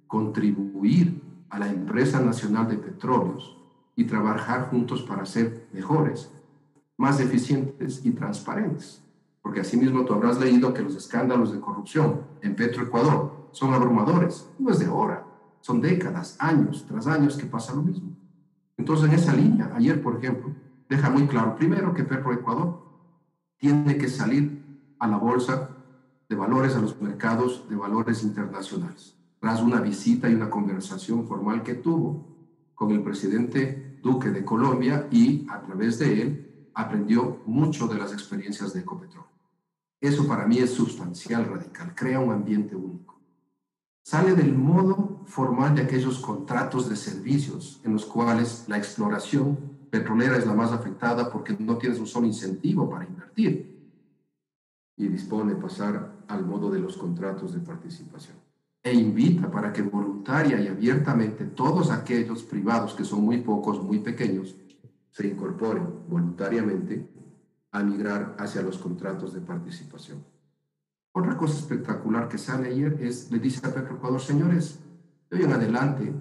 contribuir 0.07 1.21
a 1.49 1.59
la 1.59 1.69
empresa 1.69 2.19
nacional 2.19 2.67
de 2.67 2.77
petróleos 2.77 3.57
y 3.95 4.05
trabajar 4.05 4.69
juntos 4.69 5.01
para 5.03 5.25
ser 5.25 5.67
mejores, 5.71 6.31
más 6.97 7.19
eficientes 7.19 8.05
y 8.05 8.11
transparentes. 8.11 9.01
Porque 9.41 9.61
asimismo 9.61 10.05
tú 10.05 10.13
habrás 10.13 10.39
leído 10.39 10.73
que 10.73 10.81
los 10.81 10.95
escándalos 10.95 11.51
de 11.53 11.59
corrupción 11.59 12.21
en 12.41 12.55
Petroecuador 12.55 13.49
son 13.51 13.73
abrumadores, 13.73 14.49
no 14.59 14.71
es 14.71 14.79
de 14.79 14.85
ahora, 14.85 15.25
son 15.61 15.81
décadas, 15.81 16.35
años 16.39 16.85
tras 16.87 17.07
años 17.07 17.37
que 17.37 17.45
pasa 17.45 17.73
lo 17.73 17.83
mismo. 17.83 18.15
Entonces, 18.77 19.07
en 19.07 19.15
esa 19.15 19.33
línea, 19.33 19.71
ayer, 19.75 20.01
por 20.01 20.17
ejemplo, 20.17 20.53
deja 20.89 21.09
muy 21.09 21.27
claro, 21.27 21.55
primero, 21.55 21.93
que 21.93 22.01
Ecuador 22.01 22.83
tiene 23.57 23.97
que 23.97 24.07
salir 24.07 24.63
a 24.99 25.07
la 25.07 25.17
bolsa 25.17 25.69
de 26.27 26.35
valores, 26.35 26.75
a 26.75 26.81
los 26.81 27.01
mercados 27.01 27.67
de 27.69 27.75
valores 27.75 28.23
internacionales, 28.23 29.15
tras 29.39 29.61
una 29.61 29.79
visita 29.79 30.29
y 30.29 30.35
una 30.35 30.49
conversación 30.49 31.27
formal 31.27 31.63
que 31.63 31.75
tuvo 31.75 32.35
con 32.73 32.91
el 32.91 33.01
presidente 33.01 33.99
Duque 34.01 34.29
de 34.29 34.45
Colombia 34.45 35.07
y 35.11 35.47
a 35.49 35.61
través 35.61 35.99
de 35.99 36.21
él 36.21 36.69
aprendió 36.73 37.41
mucho 37.45 37.87
de 37.87 37.95
las 37.95 38.13
experiencias 38.13 38.73
de 38.73 38.81
Ecopetrol. 38.81 39.25
Eso 40.01 40.27
para 40.27 40.45
mí 40.45 40.59
es 40.59 40.71
sustancial, 40.71 41.45
radical, 41.45 41.95
crea 41.95 42.19
un 42.19 42.31
ambiente 42.31 42.75
único. 42.75 43.19
Sale 44.03 44.35
del 44.35 44.53
modo 44.55 45.21
formal 45.25 45.73
de 45.73 45.81
aquellos 45.81 46.19
contratos 46.19 46.87
de 46.89 46.95
servicios 46.95 47.81
en 47.83 47.93
los 47.93 48.05
cuales 48.05 48.65
la 48.67 48.77
exploración 48.77 49.74
petrolera 49.99 50.37
es 50.37 50.45
la 50.45 50.53
más 50.53 50.73
afectada 50.73 51.31
porque 51.31 51.55
no 51.57 51.77
tienes 51.77 51.99
un 51.99 52.07
solo 52.07 52.27
incentivo 52.27 52.89
para 52.89 53.05
invertir 53.05 53.73
y 54.97 55.07
dispone 55.07 55.55
pasar 55.55 56.25
al 56.27 56.45
modo 56.45 56.69
de 56.69 56.79
los 56.79 56.97
contratos 56.97 57.53
de 57.53 57.61
participación. 57.61 58.35
E 58.83 58.93
invita 58.93 59.49
para 59.49 59.71
que 59.71 59.81
voluntaria 59.81 60.59
y 60.59 60.67
abiertamente 60.67 61.45
todos 61.45 61.91
aquellos 61.91 62.43
privados, 62.43 62.93
que 62.93 63.05
son 63.05 63.23
muy 63.23 63.37
pocos, 63.41 63.81
muy 63.81 63.99
pequeños, 63.99 64.55
se 65.11 65.27
incorporen 65.27 65.87
voluntariamente 66.09 67.07
a 67.71 67.81
migrar 67.81 68.35
hacia 68.37 68.61
los 68.61 68.77
contratos 68.77 69.33
de 69.33 69.41
participación. 69.41 70.23
Otra 71.13 71.37
cosa 71.37 71.57
espectacular 71.57 72.27
que 72.27 72.37
sale 72.37 72.67
ayer 72.67 72.97
es, 72.99 73.31
le 73.31 73.39
dice 73.39 73.65
a 73.65 73.73
Petroecuador, 73.73 74.19
señores, 74.19 74.79
de 75.29 75.37
hoy 75.37 75.43
en 75.43 75.53
adelante, 75.53 76.13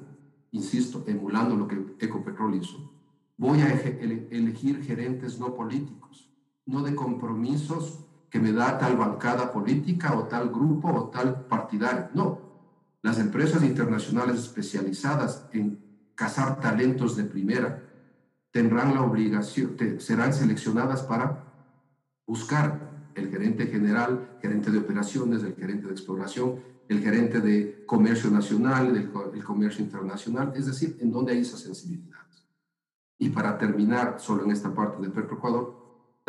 insisto, 0.52 1.02
emulando 1.08 1.56
lo 1.56 1.66
que 1.66 1.96
Ecopetrol 1.98 2.54
hizo, 2.54 2.93
voy 3.36 3.60
a 3.62 3.72
elegir 3.72 4.82
gerentes 4.82 5.38
no 5.38 5.54
políticos, 5.54 6.30
no 6.66 6.82
de 6.82 6.94
compromisos 6.94 8.00
que 8.30 8.40
me 8.40 8.52
da 8.52 8.78
tal 8.78 8.96
bancada 8.96 9.52
política 9.52 10.16
o 10.16 10.24
tal 10.24 10.50
grupo 10.50 10.88
o 10.88 11.08
tal 11.10 11.46
partidario. 11.46 12.08
No, 12.14 12.40
las 13.02 13.18
empresas 13.18 13.62
internacionales 13.62 14.38
especializadas 14.40 15.46
en 15.52 15.78
cazar 16.14 16.60
talentos 16.60 17.16
de 17.16 17.24
primera 17.24 17.82
tendrán 18.50 18.94
la 18.94 19.02
obligación, 19.02 19.76
serán 19.98 20.32
seleccionadas 20.32 21.02
para 21.02 21.44
buscar 22.26 23.10
el 23.14 23.30
gerente 23.30 23.66
general, 23.66 24.38
gerente 24.40 24.70
de 24.70 24.78
operaciones, 24.78 25.42
el 25.42 25.54
gerente 25.54 25.86
de 25.86 25.92
exploración, 25.92 26.60
el 26.88 27.00
gerente 27.00 27.40
de 27.40 27.84
comercio 27.86 28.30
nacional, 28.30 28.96
el, 28.96 29.44
comercio 29.44 29.84
internacional, 29.84 30.52
es 30.54 30.66
decir, 30.66 30.96
en 31.00 31.10
donde 31.10 31.32
hay 31.32 31.40
esas 31.40 31.60
sensibilidades. 31.60 32.23
Y 33.24 33.30
para 33.30 33.56
terminar, 33.56 34.16
solo 34.18 34.44
en 34.44 34.50
esta 34.50 34.74
parte 34.74 35.00
de 35.00 35.08
Petroecuador, 35.08 35.74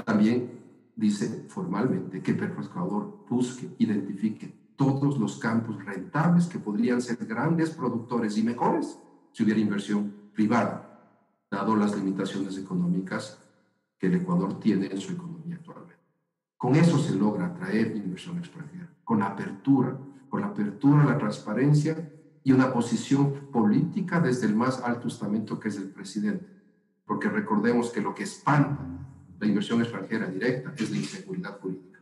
también 0.06 0.62
dice 0.96 1.46
formalmente 1.50 2.22
que 2.22 2.34
Petroecuador 2.34 3.26
busque, 3.30 3.76
identifique 3.80 4.72
todos 4.78 5.20
los 5.20 5.38
campos 5.38 5.84
rentables 5.84 6.48
que 6.48 6.58
podrían 6.58 7.02
ser 7.02 7.18
grandes 7.26 7.72
productores 7.72 8.38
y 8.38 8.44
mejores 8.44 8.98
si 9.34 9.44
hubiera 9.44 9.60
inversión 9.60 10.10
privada, 10.34 11.20
dado 11.52 11.76
las 11.76 11.94
limitaciones 11.98 12.58
económicas 12.58 13.44
que 13.98 14.08
el 14.08 14.16
Ecuador 14.16 14.58
tiene 14.62 14.86
en 14.86 15.02
su 15.02 15.12
economía 15.12 15.58
actualmente. 15.58 15.96
Con 16.56 16.76
eso 16.76 16.98
se 16.98 17.14
logra 17.14 17.48
atraer 17.48 17.94
inversión 17.98 18.38
extranjera, 18.38 18.90
con 19.04 19.22
apertura, 19.22 19.98
con 20.30 20.40
la 20.40 20.48
apertura, 20.48 21.04
la 21.04 21.18
transparencia 21.18 22.10
y 22.42 22.54
una 22.54 22.72
posición 22.72 23.50
política 23.52 24.22
desde 24.22 24.48
el 24.48 24.56
más 24.56 24.82
alto 24.82 25.10
estamento 25.10 25.60
que 25.60 25.68
es 25.68 25.76
el 25.76 25.90
presidente. 25.90 26.56
Porque 27.06 27.30
recordemos 27.30 27.92
que 27.92 28.02
lo 28.02 28.16
que 28.16 28.24
espanta 28.24 28.80
la 29.40 29.48
inversión 29.48 29.82
extranjera 29.82 30.28
directa 30.28 30.74
es 30.78 30.90
la 30.90 30.98
inseguridad 30.98 31.60
jurídica. 31.60 32.00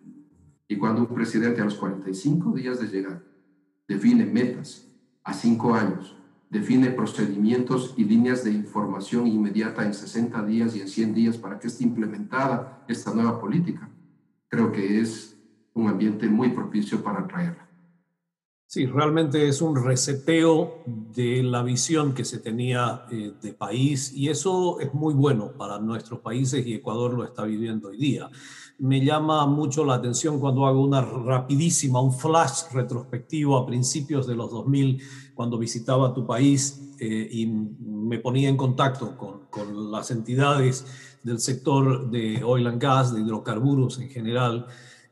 Y 0.68 0.78
cuando 0.78 1.02
un 1.02 1.14
presidente 1.14 1.62
a 1.62 1.66
los 1.66 1.76
45 1.76 2.52
días 2.52 2.80
de 2.80 2.88
llegar 2.88 3.24
define 3.88 4.26
metas 4.26 4.88
a 5.24 5.34
cinco 5.34 5.74
años, 5.74 6.16
define 6.50 6.92
procedimientos 6.92 7.96
y 7.98 8.04
líneas 8.06 8.44
de 8.44 8.52
información 8.52 9.28
inmediata 9.28 9.86
en 9.86 9.94
60 9.94 10.46
días 10.46 10.76
y 10.76 10.82
en 10.82 10.88
100 10.88 11.14
días 11.14 11.38
para 11.38 11.60
que 11.60 11.68
esté 11.68 11.84
implementada 11.84 12.84
esta 12.88 13.14
nueva 13.14 13.40
política, 13.40 13.90
creo 14.48 14.72
que 14.72 15.00
es 15.00 15.36
un 15.74 15.90
ambiente 15.90 16.30
muy 16.30 16.50
propicio 16.50 17.04
para 17.04 17.22
atraerla. 17.22 17.68
Sí, 18.74 18.88
realmente 18.88 19.48
es 19.48 19.62
un 19.62 19.76
reseteo 19.76 20.82
de 20.88 21.44
la 21.44 21.62
visión 21.62 22.16
que 22.16 22.26
se 22.26 22.40
tenía 22.40 23.06
eh, 23.12 23.32
de 23.40 23.54
país 23.54 24.12
y 24.16 24.30
eso 24.30 24.80
es 24.80 24.92
muy 24.96 25.14
bueno 25.14 25.52
para 25.56 25.78
nuestros 25.78 26.22
países 26.22 26.66
y 26.66 26.74
Ecuador 26.74 27.14
lo 27.14 27.24
está 27.24 27.44
viviendo 27.44 27.90
hoy 27.90 27.98
día. 27.98 28.32
Me 28.80 29.06
llama 29.06 29.46
mucho 29.46 29.86
la 29.86 29.94
atención 29.94 30.40
cuando 30.40 30.66
hago 30.66 30.84
una 30.84 31.02
rapidísima, 31.02 32.02
un 32.02 32.14
flash 32.14 32.64
retrospectivo 32.74 33.58
a 33.58 33.68
principios 33.68 34.26
de 34.26 34.34
los 34.34 34.50
2000, 34.50 35.04
cuando 35.36 35.60
visitaba 35.60 36.12
tu 36.12 36.26
país 36.26 36.96
eh, 37.00 37.30
y 37.30 37.46
me 37.46 38.18
ponía 38.18 38.50
en 38.50 38.58
contacto 38.58 39.16
con, 39.16 39.42
con 39.52 39.92
las 39.92 40.10
entidades 40.10 40.84
del 41.22 41.38
sector 41.40 42.10
de 42.10 42.44
oil 42.44 42.66
and 42.66 42.82
gas, 42.82 43.14
de 43.14 43.22
hidrocarburos 43.22 44.00
en 44.00 44.10
general. 44.10 44.66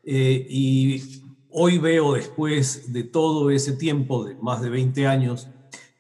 Eh, 0.03 0.47
y 0.49 1.20
Hoy 1.53 1.79
veo 1.79 2.13
después 2.13 2.93
de 2.93 3.03
todo 3.03 3.49
ese 3.49 3.73
tiempo, 3.73 4.23
de 4.23 4.35
más 4.35 4.61
de 4.61 4.69
20 4.69 5.05
años, 5.05 5.49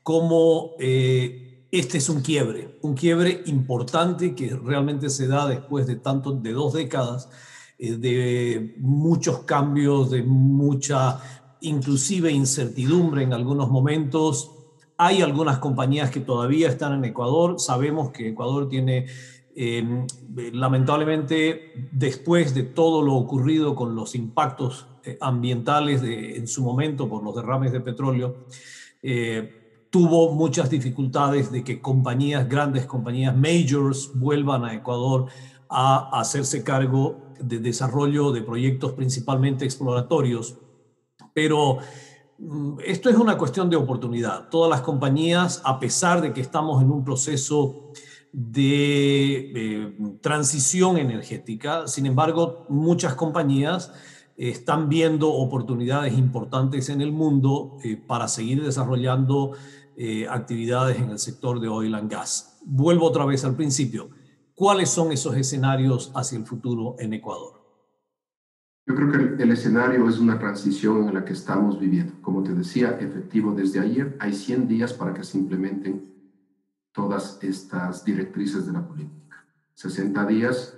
cómo 0.01 0.71
eh, 0.79 1.67
este 1.73 1.97
es 1.97 2.07
un 2.07 2.21
quiebre, 2.21 2.79
un 2.81 2.93
quiebre 2.93 3.43
importante 3.47 4.33
que 4.33 4.55
realmente 4.55 5.09
se 5.09 5.27
da 5.27 5.49
después 5.49 5.87
de 5.87 5.97
tanto, 5.97 6.31
de 6.31 6.53
dos 6.53 6.71
décadas, 6.71 7.29
eh, 7.77 7.97
de 7.97 8.75
muchos 8.77 9.39
cambios, 9.39 10.09
de 10.09 10.23
mucha 10.23 11.19
inclusive 11.59 12.31
incertidumbre 12.31 13.23
en 13.23 13.33
algunos 13.33 13.69
momentos. 13.69 14.51
Hay 14.95 15.21
algunas 15.21 15.57
compañías 15.57 16.11
que 16.11 16.21
todavía 16.21 16.69
están 16.69 16.93
en 16.93 17.03
Ecuador. 17.03 17.59
Sabemos 17.59 18.11
que 18.11 18.29
Ecuador 18.29 18.69
tiene 18.69 19.07
eh, 19.53 20.05
lamentablemente, 20.53 21.89
después 21.91 22.55
de 22.55 22.63
todo 22.63 23.01
lo 23.01 23.15
ocurrido 23.15 23.75
con 23.75 23.95
los 23.95 24.15
impactos 24.15 24.87
ambientales 25.19 26.01
de, 26.01 26.37
en 26.37 26.47
su 26.47 26.63
momento 26.63 27.07
por 27.09 27.23
los 27.23 27.35
derrames 27.35 27.71
de 27.71 27.81
petróleo, 27.81 28.35
eh, 29.01 29.87
tuvo 29.89 30.33
muchas 30.33 30.69
dificultades 30.69 31.51
de 31.51 31.63
que 31.63 31.81
compañías, 31.81 32.47
grandes 32.47 32.85
compañías, 32.85 33.35
majors, 33.35 34.11
vuelvan 34.15 34.63
a 34.63 34.73
Ecuador 34.73 35.27
a 35.69 36.19
hacerse 36.19 36.63
cargo 36.63 37.17
de 37.39 37.59
desarrollo 37.59 38.31
de 38.31 38.41
proyectos 38.41 38.93
principalmente 38.93 39.65
exploratorios. 39.65 40.57
Pero 41.33 41.79
mm, 42.37 42.79
esto 42.85 43.09
es 43.09 43.17
una 43.17 43.37
cuestión 43.37 43.69
de 43.69 43.75
oportunidad. 43.75 44.49
Todas 44.49 44.69
las 44.69 44.81
compañías, 44.81 45.61
a 45.65 45.79
pesar 45.79 46.21
de 46.21 46.33
que 46.33 46.41
estamos 46.41 46.81
en 46.81 46.91
un 46.91 47.03
proceso 47.03 47.91
de 48.31 49.51
eh, 49.53 49.97
transición 50.21 50.97
energética, 50.97 51.87
sin 51.87 52.05
embargo, 52.05 52.65
muchas 52.69 53.13
compañías 53.15 53.91
están 54.49 54.89
viendo 54.89 55.31
oportunidades 55.31 56.17
importantes 56.17 56.89
en 56.89 57.01
el 57.01 57.11
mundo 57.11 57.77
eh, 57.83 57.95
para 57.95 58.27
seguir 58.27 58.63
desarrollando 58.63 59.51
eh, 59.95 60.27
actividades 60.27 60.97
en 60.97 61.11
el 61.11 61.19
sector 61.19 61.59
de 61.59 61.67
oil 61.67 61.93
and 61.93 62.09
gas. 62.09 62.57
Vuelvo 62.65 63.05
otra 63.05 63.23
vez 63.25 63.45
al 63.45 63.55
principio. 63.55 64.09
¿Cuáles 64.55 64.89
son 64.89 65.11
esos 65.11 65.35
escenarios 65.35 66.11
hacia 66.15 66.39
el 66.39 66.45
futuro 66.47 66.95
en 66.97 67.13
Ecuador? 67.13 67.61
Yo 68.87 68.95
creo 68.95 69.11
que 69.11 69.43
el, 69.43 69.51
escenario 69.51 70.09
es 70.09 70.17
una 70.17 70.39
transición 70.39 71.07
en 71.07 71.13
la 71.13 71.23
que 71.23 71.33
estamos 71.33 71.79
viviendo. 71.79 72.13
Como 72.21 72.41
te 72.41 72.55
decía, 72.55 72.97
efectivo 72.99 73.53
desde 73.53 73.79
ayer, 73.79 74.17
hay 74.19 74.33
100 74.33 74.67
días 74.67 74.91
para 74.91 75.13
que 75.13 75.23
se 75.23 75.37
implementen 75.37 76.15
todas 76.91 77.37
estas 77.43 78.03
directrices 78.03 78.65
de 78.65 78.73
la 78.73 78.87
política. 78.87 79.45
60 79.75 80.25
días 80.25 80.75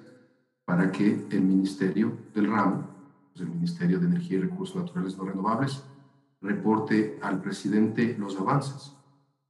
para 0.66 0.92
que 0.92 1.26
el 1.32 1.42
Ministerio 1.42 2.12
del 2.34 2.52
Ramo 2.52 2.93
el 3.42 3.50
Ministerio 3.50 4.00
de 4.00 4.08
Energía 4.08 4.38
y 4.38 4.42
Recursos 4.42 4.76
Naturales 4.76 5.18
No 5.18 5.26
Renovables, 5.26 5.84
reporte 6.42 7.20
al 7.22 7.42
presidente 7.42 8.16
los 8.20 8.40
avances. 8.40 8.94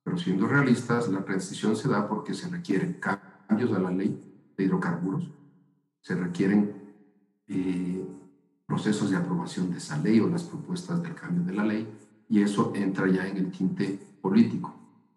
Pero 0.03 0.17
siendo 0.17 0.47
realistas, 0.47 1.09
la 1.09 1.23
transición 1.23 1.75
se 1.75 1.89
da 1.89 2.07
porque 2.07 2.33
se 2.33 2.49
requieren 2.49 2.99
cambios 2.99 3.71
a 3.73 3.79
la 3.79 3.91
ley 3.91 4.51
de 4.55 4.63
hidrocarburos, 4.63 5.31
se 6.01 6.15
requieren 6.15 6.73
eh, 7.47 8.05
procesos 8.65 9.09
de 9.09 9.17
aprobación 9.17 9.71
de 9.71 9.77
esa 9.77 9.97
ley 9.97 10.19
o 10.19 10.27
las 10.27 10.43
propuestas 10.43 11.01
del 11.01 11.15
cambio 11.15 11.43
de 11.43 11.53
la 11.53 11.63
ley, 11.63 11.87
y 12.29 12.41
eso 12.41 12.73
entra 12.75 13.07
ya 13.07 13.27
en 13.27 13.37
el 13.37 13.51
tinte 13.51 13.99
político. 14.21 14.73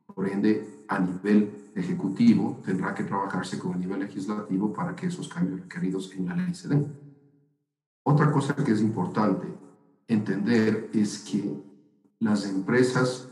Por 0.07 0.29
ende, 0.29 0.85
a 0.89 0.99
nivel 0.99 1.71
ejecutivo 1.75 2.61
tendrá 2.65 2.95
que 2.95 3.05
trabajarse 3.05 3.59
con 3.59 3.73
el 3.73 3.81
nivel 3.81 4.01
legislativo 4.01 4.73
para 4.73 4.95
que 4.95 5.07
esos 5.07 5.29
cambios 5.29 5.61
requeridos 5.61 6.13
en 6.15 6.27
la 6.27 6.37
ley 6.37 6.55
se 6.55 6.69
den. 6.69 7.06
Otra 8.09 8.31
cosa 8.31 8.55
que 8.55 8.71
es 8.71 8.81
importante 8.81 9.49
entender 10.07 10.91
es 10.95 11.19
que 11.19 11.61
las 12.21 12.49
empresas 12.49 13.29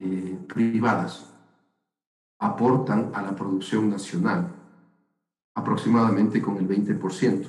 eh, 0.00 0.36
privadas 0.48 1.32
aportan 2.40 3.12
a 3.14 3.22
la 3.22 3.36
producción 3.36 3.88
nacional 3.88 4.52
aproximadamente 5.54 6.42
con 6.42 6.56
el 6.56 6.66
20%, 6.66 7.46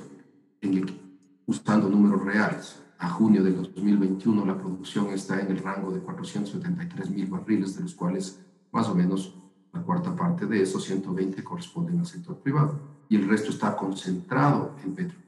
en 0.60 0.74
el, 0.74 1.00
usando 1.46 1.88
números 1.88 2.24
reales. 2.24 2.80
A 2.98 3.10
junio 3.10 3.42
del 3.42 3.56
2021 3.56 4.46
la 4.46 4.56
producción 4.56 5.08
está 5.08 5.40
en 5.40 5.50
el 5.50 5.58
rango 5.58 5.90
de 5.90 5.98
473 5.98 7.10
mil 7.10 7.26
barriles, 7.26 7.74
de 7.74 7.82
los 7.82 7.94
cuales 7.96 8.40
más 8.70 8.88
o 8.88 8.94
menos 8.94 9.34
la 9.72 9.82
cuarta 9.82 10.14
parte 10.14 10.46
de 10.46 10.62
esos 10.62 10.84
120 10.84 11.42
corresponden 11.42 11.98
al 11.98 12.06
sector 12.06 12.38
privado 12.38 12.78
y 13.08 13.16
el 13.16 13.28
resto 13.28 13.50
está 13.50 13.76
concentrado 13.76 14.76
en 14.84 14.94
Petroecuador. 14.94 15.25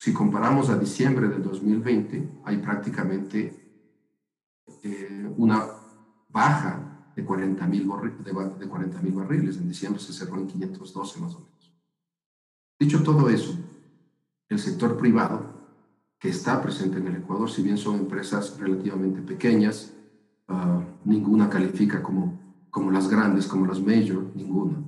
Si 0.00 0.14
comparamos 0.14 0.70
a 0.70 0.78
diciembre 0.78 1.28
del 1.28 1.42
2020, 1.42 2.40
hay 2.46 2.56
prácticamente 2.56 3.84
eh, 4.82 5.30
una 5.36 5.62
baja 6.30 7.12
de 7.14 7.22
40 7.22 7.66
mil 7.66 7.86
de, 8.24 9.10
barriles. 9.10 9.58
En 9.58 9.68
diciembre 9.68 10.00
se 10.00 10.14
cerró 10.14 10.38
en 10.38 10.46
512 10.46 11.20
más 11.20 11.34
o 11.34 11.40
menos. 11.40 11.74
Dicho 12.78 13.02
todo 13.02 13.28
eso, 13.28 13.54
el 14.48 14.58
sector 14.58 14.96
privado 14.96 15.44
que 16.18 16.30
está 16.30 16.62
presente 16.62 16.96
en 16.96 17.08
el 17.08 17.16
Ecuador, 17.16 17.50
si 17.50 17.60
bien 17.60 17.76
son 17.76 17.96
empresas 17.96 18.58
relativamente 18.58 19.20
pequeñas, 19.20 19.92
ah, 20.48 20.82
ninguna 21.04 21.50
califica 21.50 22.02
como, 22.02 22.40
como 22.70 22.90
las 22.90 23.06
grandes, 23.10 23.46
como 23.46 23.66
las 23.66 23.82
major, 23.82 24.24
ninguna. 24.34 24.82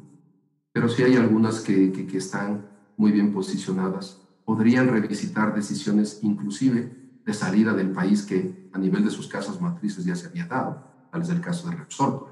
Pero 0.72 0.88
sí 0.88 1.02
hay 1.02 1.16
algunas 1.16 1.60
que, 1.60 1.92
que, 1.92 2.06
que 2.06 2.16
están 2.16 2.66
muy 2.96 3.12
bien 3.12 3.30
posicionadas, 3.30 4.22
podrían 4.52 4.88
revisitar 4.88 5.54
decisiones 5.54 6.18
inclusive 6.20 6.92
de 7.24 7.32
salida 7.32 7.72
del 7.72 7.90
país 7.90 8.20
que 8.20 8.68
a 8.74 8.78
nivel 8.78 9.02
de 9.02 9.10
sus 9.10 9.26
casas 9.26 9.58
matrices 9.62 10.04
ya 10.04 10.14
se 10.14 10.26
había 10.26 10.46
dado, 10.46 10.84
tal 11.10 11.22
es 11.22 11.30
el 11.30 11.40
caso 11.40 11.70
de 11.70 11.76
Repsol. 11.76 12.26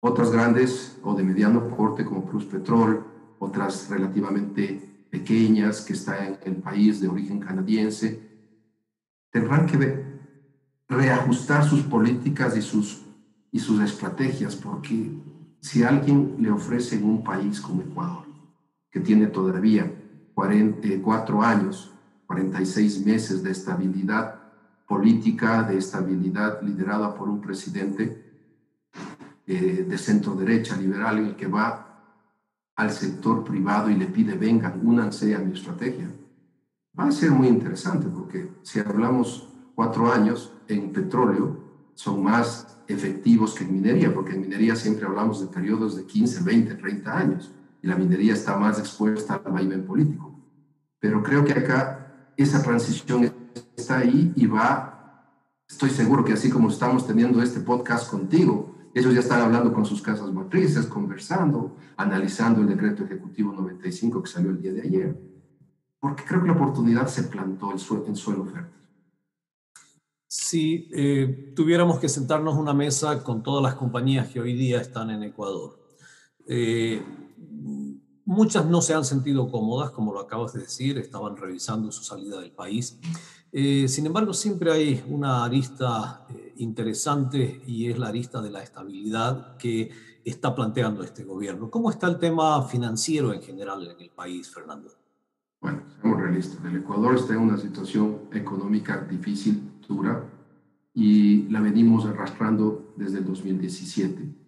Otras 0.00 0.30
grandes 0.30 0.98
o 1.02 1.14
de 1.14 1.22
mediano 1.22 1.68
porte 1.68 2.04
como 2.04 2.26
Plus 2.26 2.44
Petrol, 2.44 3.02
otras 3.38 3.88
relativamente 3.88 5.06
pequeñas 5.10 5.80
que 5.80 5.94
están 5.94 6.36
en 6.42 6.56
el 6.56 6.56
país 6.56 7.00
de 7.00 7.08
origen 7.08 7.40
canadiense, 7.40 8.20
tendrán 9.30 9.64
que 9.64 10.04
reajustar 10.86 11.64
sus 11.64 11.80
políticas 11.80 12.58
y 12.58 12.60
sus, 12.60 13.06
y 13.50 13.58
sus 13.58 13.80
estrategias, 13.80 14.54
porque 14.54 15.18
si 15.60 15.82
alguien 15.82 16.36
le 16.40 16.50
ofrece 16.50 16.96
en 16.96 17.04
un 17.04 17.24
país 17.24 17.58
como 17.58 17.80
Ecuador, 17.80 18.26
que 18.90 19.00
tiene 19.00 19.28
todavía 19.28 19.90
44 20.34 21.42
años, 21.42 21.92
46 22.26 23.06
meses 23.06 23.42
de 23.42 23.52
estabilidad 23.52 24.40
política, 24.86 25.62
de 25.62 25.78
estabilidad 25.78 26.60
liderada 26.62 27.14
por 27.14 27.28
un 27.28 27.40
presidente 27.40 28.22
eh, 29.46 29.86
de 29.88 29.98
centro 29.98 30.34
derecha 30.34 30.76
liberal 30.76 31.18
el 31.18 31.36
que 31.36 31.46
va 31.46 31.84
al 32.76 32.90
sector 32.90 33.44
privado 33.44 33.88
y 33.90 33.94
le 33.94 34.06
pide, 34.06 34.34
vengan, 34.34 34.80
únanse 34.82 35.34
a 35.34 35.38
mi 35.38 35.52
estrategia. 35.52 36.10
Va 36.98 37.04
a 37.04 37.12
ser 37.12 37.30
muy 37.30 37.48
interesante 37.48 38.08
porque 38.08 38.50
si 38.62 38.80
hablamos 38.80 39.48
cuatro 39.74 40.12
años 40.12 40.52
en 40.68 40.92
petróleo, 40.92 41.62
son 41.94 42.22
más 42.22 42.78
efectivos 42.88 43.54
que 43.54 43.64
en 43.64 43.74
minería, 43.74 44.12
porque 44.12 44.34
en 44.34 44.42
minería 44.42 44.74
siempre 44.74 45.06
hablamos 45.06 45.40
de 45.40 45.46
periodos 45.46 45.96
de 45.96 46.04
15, 46.04 46.42
20, 46.42 46.74
30 46.74 47.18
años 47.18 47.52
y 47.84 47.86
la 47.86 47.96
minería 47.96 48.32
está 48.32 48.56
más 48.56 48.78
expuesta 48.78 49.42
al 49.44 49.52
vaivén 49.52 49.84
político. 49.84 50.40
Pero 50.98 51.22
creo 51.22 51.44
que 51.44 51.52
acá 51.52 52.32
esa 52.34 52.62
transición 52.62 53.30
está 53.76 53.98
ahí 53.98 54.32
y 54.34 54.46
va, 54.46 55.28
estoy 55.68 55.90
seguro 55.90 56.24
que 56.24 56.32
así 56.32 56.48
como 56.48 56.70
estamos 56.70 57.06
teniendo 57.06 57.42
este 57.42 57.60
podcast 57.60 58.10
contigo, 58.10 58.74
ellos 58.94 59.12
ya 59.12 59.20
están 59.20 59.42
hablando 59.42 59.70
con 59.74 59.84
sus 59.84 60.00
casas 60.00 60.32
matrices, 60.32 60.86
conversando, 60.86 61.76
analizando 61.98 62.62
el 62.62 62.68
decreto 62.68 63.04
ejecutivo 63.04 63.52
95 63.52 64.22
que 64.22 64.30
salió 64.30 64.48
el 64.48 64.62
día 64.62 64.72
de 64.72 64.80
ayer, 64.80 65.20
porque 66.00 66.24
creo 66.24 66.40
que 66.40 66.48
la 66.48 66.54
oportunidad 66.54 67.06
se 67.06 67.24
plantó 67.24 67.70
en, 67.70 67.78
suelo 68.16 68.46
fértil. 68.46 68.80
Si 70.26 70.88
eh, 70.94 71.52
tuviéramos 71.54 71.98
que 71.98 72.08
sentarnos 72.08 72.56
una 72.56 72.72
mesa 72.72 73.22
con 73.22 73.42
todas 73.42 73.62
las 73.62 73.74
compañías 73.74 74.28
que 74.28 74.40
hoy 74.40 74.54
día 74.54 74.80
están 74.80 75.10
en 75.10 75.22
Ecuador, 75.22 75.84
eh, 76.46 77.02
muchas 78.24 78.66
no 78.66 78.80
se 78.80 78.94
han 78.94 79.04
sentido 79.04 79.50
cómodas, 79.50 79.90
como 79.90 80.12
lo 80.12 80.20
acabas 80.20 80.52
de 80.52 80.60
decir, 80.60 80.98
estaban 80.98 81.36
revisando 81.36 81.90
su 81.92 82.02
salida 82.02 82.40
del 82.40 82.52
país. 82.52 82.98
Eh, 83.52 83.86
sin 83.88 84.06
embargo, 84.06 84.32
siempre 84.34 84.72
hay 84.72 85.04
una 85.08 85.44
arista 85.44 86.26
eh, 86.28 86.54
interesante 86.56 87.62
y 87.66 87.88
es 87.88 87.98
la 87.98 88.08
arista 88.08 88.42
de 88.42 88.50
la 88.50 88.62
estabilidad 88.62 89.56
que 89.56 89.90
está 90.24 90.54
planteando 90.54 91.02
este 91.02 91.24
gobierno. 91.24 91.70
¿Cómo 91.70 91.90
está 91.90 92.08
el 92.08 92.18
tema 92.18 92.62
financiero 92.62 93.32
en 93.32 93.42
general 93.42 93.86
en 93.86 94.00
el 94.00 94.10
país, 94.10 94.50
Fernando? 94.52 94.90
Bueno, 95.60 95.82
seamos 96.00 96.20
realistas. 96.20 96.64
El 96.64 96.76
Ecuador 96.76 97.14
está 97.14 97.34
en 97.34 97.40
una 97.40 97.58
situación 97.58 98.22
económica 98.32 99.06
difícil, 99.08 99.80
dura, 99.86 100.24
y 100.92 101.48
la 101.48 101.60
venimos 101.60 102.06
arrastrando 102.06 102.94
desde 102.96 103.18
el 103.18 103.26
2017. 103.26 104.43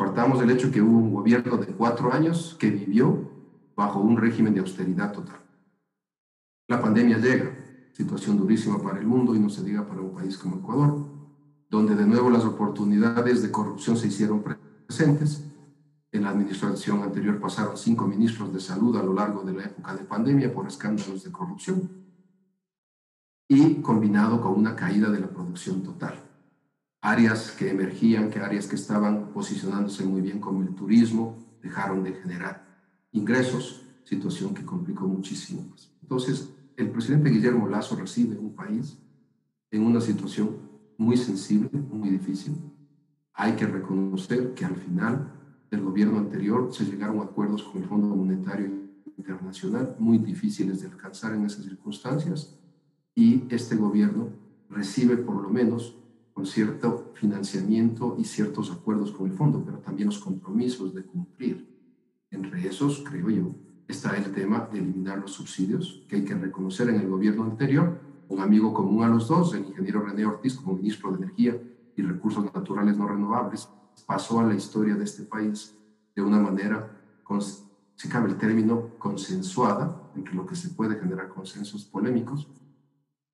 Partamos 0.00 0.40
del 0.40 0.50
hecho 0.50 0.72
que 0.72 0.80
hubo 0.80 0.96
un 0.96 1.12
gobierno 1.12 1.58
de 1.58 1.66
cuatro 1.66 2.10
años 2.10 2.56
que 2.58 2.70
vivió 2.70 3.30
bajo 3.76 4.00
un 4.00 4.16
régimen 4.16 4.54
de 4.54 4.60
austeridad 4.60 5.12
total. 5.12 5.40
La 6.68 6.80
pandemia 6.80 7.18
llega, 7.18 7.54
situación 7.92 8.38
durísima 8.38 8.82
para 8.82 8.98
el 8.98 9.06
mundo 9.06 9.34
y 9.34 9.38
no 9.38 9.50
se 9.50 9.62
diga 9.62 9.86
para 9.86 10.00
un 10.00 10.14
país 10.14 10.38
como 10.38 10.56
Ecuador, 10.56 11.04
donde 11.68 11.94
de 11.94 12.06
nuevo 12.06 12.30
las 12.30 12.46
oportunidades 12.46 13.42
de 13.42 13.50
corrupción 13.50 13.98
se 13.98 14.06
hicieron 14.06 14.42
presentes. 14.42 15.44
En 16.12 16.22
la 16.22 16.30
administración 16.30 17.02
anterior 17.02 17.38
pasaron 17.38 17.76
cinco 17.76 18.06
ministros 18.06 18.54
de 18.54 18.60
salud 18.60 18.96
a 18.96 19.02
lo 19.02 19.12
largo 19.12 19.42
de 19.42 19.52
la 19.52 19.64
época 19.64 19.94
de 19.94 20.04
pandemia 20.04 20.50
por 20.50 20.66
escándalos 20.66 21.24
de 21.24 21.30
corrupción 21.30 21.90
y 23.46 23.82
combinado 23.82 24.40
con 24.40 24.52
una 24.52 24.74
caída 24.74 25.10
de 25.10 25.20
la 25.20 25.28
producción 25.28 25.82
total. 25.82 26.29
Áreas 27.00 27.52
que 27.52 27.70
emergían, 27.70 28.30
que 28.30 28.40
áreas 28.40 28.66
que 28.66 28.76
estaban 28.76 29.32
posicionándose 29.32 30.04
muy 30.04 30.20
bien 30.20 30.40
como 30.40 30.62
el 30.62 30.74
turismo, 30.74 31.38
dejaron 31.62 32.02
de 32.02 32.12
generar 32.12 32.66
ingresos, 33.12 33.82
situación 34.04 34.54
que 34.54 34.64
complicó 34.64 35.06
muchísimo. 35.06 35.64
Entonces, 36.02 36.50
el 36.76 36.90
presidente 36.90 37.30
Guillermo 37.30 37.68
Lazo 37.68 37.96
recibe 37.96 38.36
un 38.36 38.54
país 38.54 38.98
en 39.70 39.82
una 39.82 40.00
situación 40.00 40.56
muy 40.98 41.16
sensible, 41.16 41.70
muy 41.72 42.10
difícil. 42.10 42.54
Hay 43.34 43.54
que 43.56 43.66
reconocer 43.66 44.54
que 44.54 44.64
al 44.64 44.76
final 44.76 45.32
del 45.70 45.82
gobierno 45.82 46.18
anterior 46.18 46.74
se 46.74 46.84
llegaron 46.84 47.20
acuerdos 47.20 47.62
con 47.62 47.82
el 47.82 47.88
Fondo 47.88 48.08
Monetario 48.08 48.66
Internacional 49.16 49.96
muy 49.98 50.18
difíciles 50.18 50.80
de 50.80 50.88
alcanzar 50.88 51.34
en 51.34 51.44
esas 51.44 51.64
circunstancias 51.64 52.58
y 53.14 53.44
este 53.50 53.76
gobierno 53.76 54.30
recibe 54.68 55.16
por 55.16 55.42
lo 55.42 55.50
menos 55.50 55.96
con 56.40 56.46
cierto 56.46 57.12
financiamiento 57.12 58.16
y 58.18 58.24
ciertos 58.24 58.72
acuerdos 58.72 59.12
con 59.12 59.30
el 59.30 59.36
fondo, 59.36 59.62
pero 59.62 59.76
también 59.80 60.06
los 60.08 60.20
compromisos 60.20 60.94
de 60.94 61.04
cumplir. 61.04 61.68
Entre 62.30 62.66
esos, 62.66 63.04
creo 63.06 63.28
yo, 63.28 63.54
está 63.86 64.16
el 64.16 64.32
tema 64.32 64.66
de 64.72 64.78
eliminar 64.78 65.18
los 65.18 65.32
subsidios, 65.32 66.02
que 66.08 66.16
hay 66.16 66.24
que 66.24 66.34
reconocer 66.34 66.88
en 66.88 66.98
el 66.98 67.10
gobierno 67.10 67.44
anterior. 67.44 68.00
Un 68.30 68.40
amigo 68.40 68.72
común 68.72 69.04
a 69.04 69.08
los 69.08 69.28
dos, 69.28 69.52
el 69.52 69.66
ingeniero 69.66 70.00
René 70.00 70.24
Ortiz, 70.24 70.54
como 70.54 70.78
ministro 70.78 71.10
de 71.10 71.18
Energía 71.18 71.60
y 71.94 72.00
Recursos 72.00 72.42
Naturales 72.54 72.96
No 72.96 73.06
Renovables, 73.06 73.68
pasó 74.06 74.40
a 74.40 74.46
la 74.46 74.54
historia 74.54 74.94
de 74.94 75.04
este 75.04 75.24
país 75.24 75.76
de 76.16 76.22
una 76.22 76.38
manera, 76.38 76.90
si 77.96 78.08
cabe 78.08 78.30
el 78.30 78.38
término, 78.38 78.92
consensuada, 78.98 80.10
entre 80.16 80.32
lo 80.32 80.46
que 80.46 80.56
se 80.56 80.70
puede 80.70 80.98
generar 80.98 81.28
consensos 81.28 81.84
polémicos, 81.84 82.48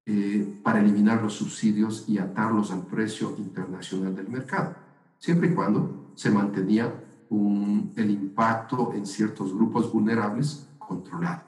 eh, 0.07 0.61
para 0.63 0.81
eliminar 0.81 1.21
los 1.21 1.35
subsidios 1.35 2.09
y 2.09 2.19
atarlos 2.19 2.71
al 2.71 2.87
precio 2.87 3.35
internacional 3.39 4.15
del 4.15 4.29
mercado, 4.29 4.77
siempre 5.19 5.49
y 5.51 5.55
cuando 5.55 6.13
se 6.15 6.31
mantenía 6.31 7.03
el 7.29 8.11
impacto 8.11 8.93
en 8.95 9.05
ciertos 9.05 9.53
grupos 9.53 9.93
vulnerables 9.93 10.69
controlado. 10.79 11.43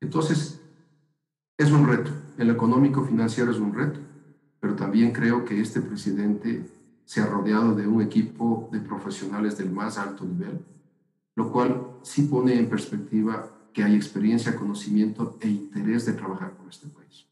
Entonces, 0.00 0.60
es 1.58 1.70
un 1.70 1.86
reto. 1.86 2.10
El 2.38 2.50
económico 2.50 3.04
financiero 3.04 3.50
es 3.50 3.58
un 3.58 3.74
reto, 3.74 4.00
pero 4.58 4.74
también 4.74 5.12
creo 5.12 5.44
que 5.44 5.60
este 5.60 5.80
presidente 5.80 6.66
se 7.04 7.20
ha 7.20 7.26
rodeado 7.26 7.74
de 7.74 7.86
un 7.86 8.00
equipo 8.00 8.70
de 8.72 8.80
profesionales 8.80 9.58
del 9.58 9.70
más 9.70 9.98
alto 9.98 10.24
nivel, 10.24 10.64
lo 11.36 11.52
cual 11.52 11.98
sí 12.02 12.22
pone 12.22 12.58
en 12.58 12.68
perspectiva 12.70 13.48
que 13.72 13.84
hay 13.84 13.94
experiencia, 13.94 14.56
conocimiento 14.56 15.36
e 15.40 15.48
interés 15.48 16.06
de 16.06 16.14
trabajar 16.14 16.52
por 16.52 16.68
este 16.68 16.88
país. 16.88 17.26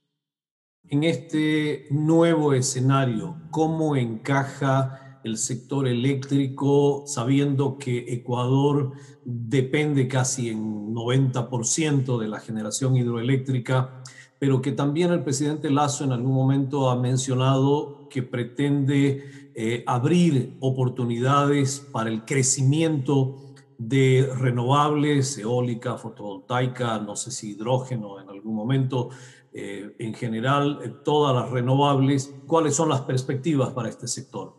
En 0.91 1.05
este 1.05 1.87
nuevo 1.91 2.53
escenario, 2.53 3.37
¿cómo 3.51 3.97
encaja 3.97 5.21
el 5.25 5.39
sector 5.39 5.87
eléctrico, 5.87 7.05
sabiendo 7.07 7.79
que 7.79 8.13
Ecuador 8.13 8.93
depende 9.25 10.09
casi 10.09 10.51
en 10.51 10.93
90% 10.93 12.19
de 12.19 12.29
la 12.29 12.41
generación 12.41 12.97
hidroeléctrica 12.97 14.03
pero 14.41 14.63
que 14.63 14.73
también 14.73 15.13
el 15.13 15.23
presidente 15.23 15.71
Lazo 15.71 16.03
en 16.03 16.13
algún 16.13 16.33
momento 16.33 16.89
ha 16.89 16.97
mencionado 16.97 18.09
que 18.09 18.23
pretende 18.23 19.51
eh, 19.55 19.85
abrir 19.87 20.57
oportunidades 20.61 21.87
para 21.93 22.09
el 22.09 22.25
crecimiento 22.25 23.37
de 23.77 24.31
renovables, 24.39 25.37
eólica, 25.37 25.99
fotovoltaica, 25.99 26.99
no 26.99 27.17
sé 27.17 27.31
si 27.31 27.51
hidrógeno 27.51 28.19
en 28.19 28.31
algún 28.31 28.55
momento, 28.55 29.11
eh, 29.53 29.97
en 29.99 30.15
general, 30.15 30.81
eh, 30.83 30.95
todas 31.05 31.35
las 31.35 31.51
renovables. 31.51 32.35
¿Cuáles 32.47 32.75
son 32.75 32.89
las 32.89 33.03
perspectivas 33.03 33.71
para 33.71 33.89
este 33.89 34.07
sector? 34.07 34.55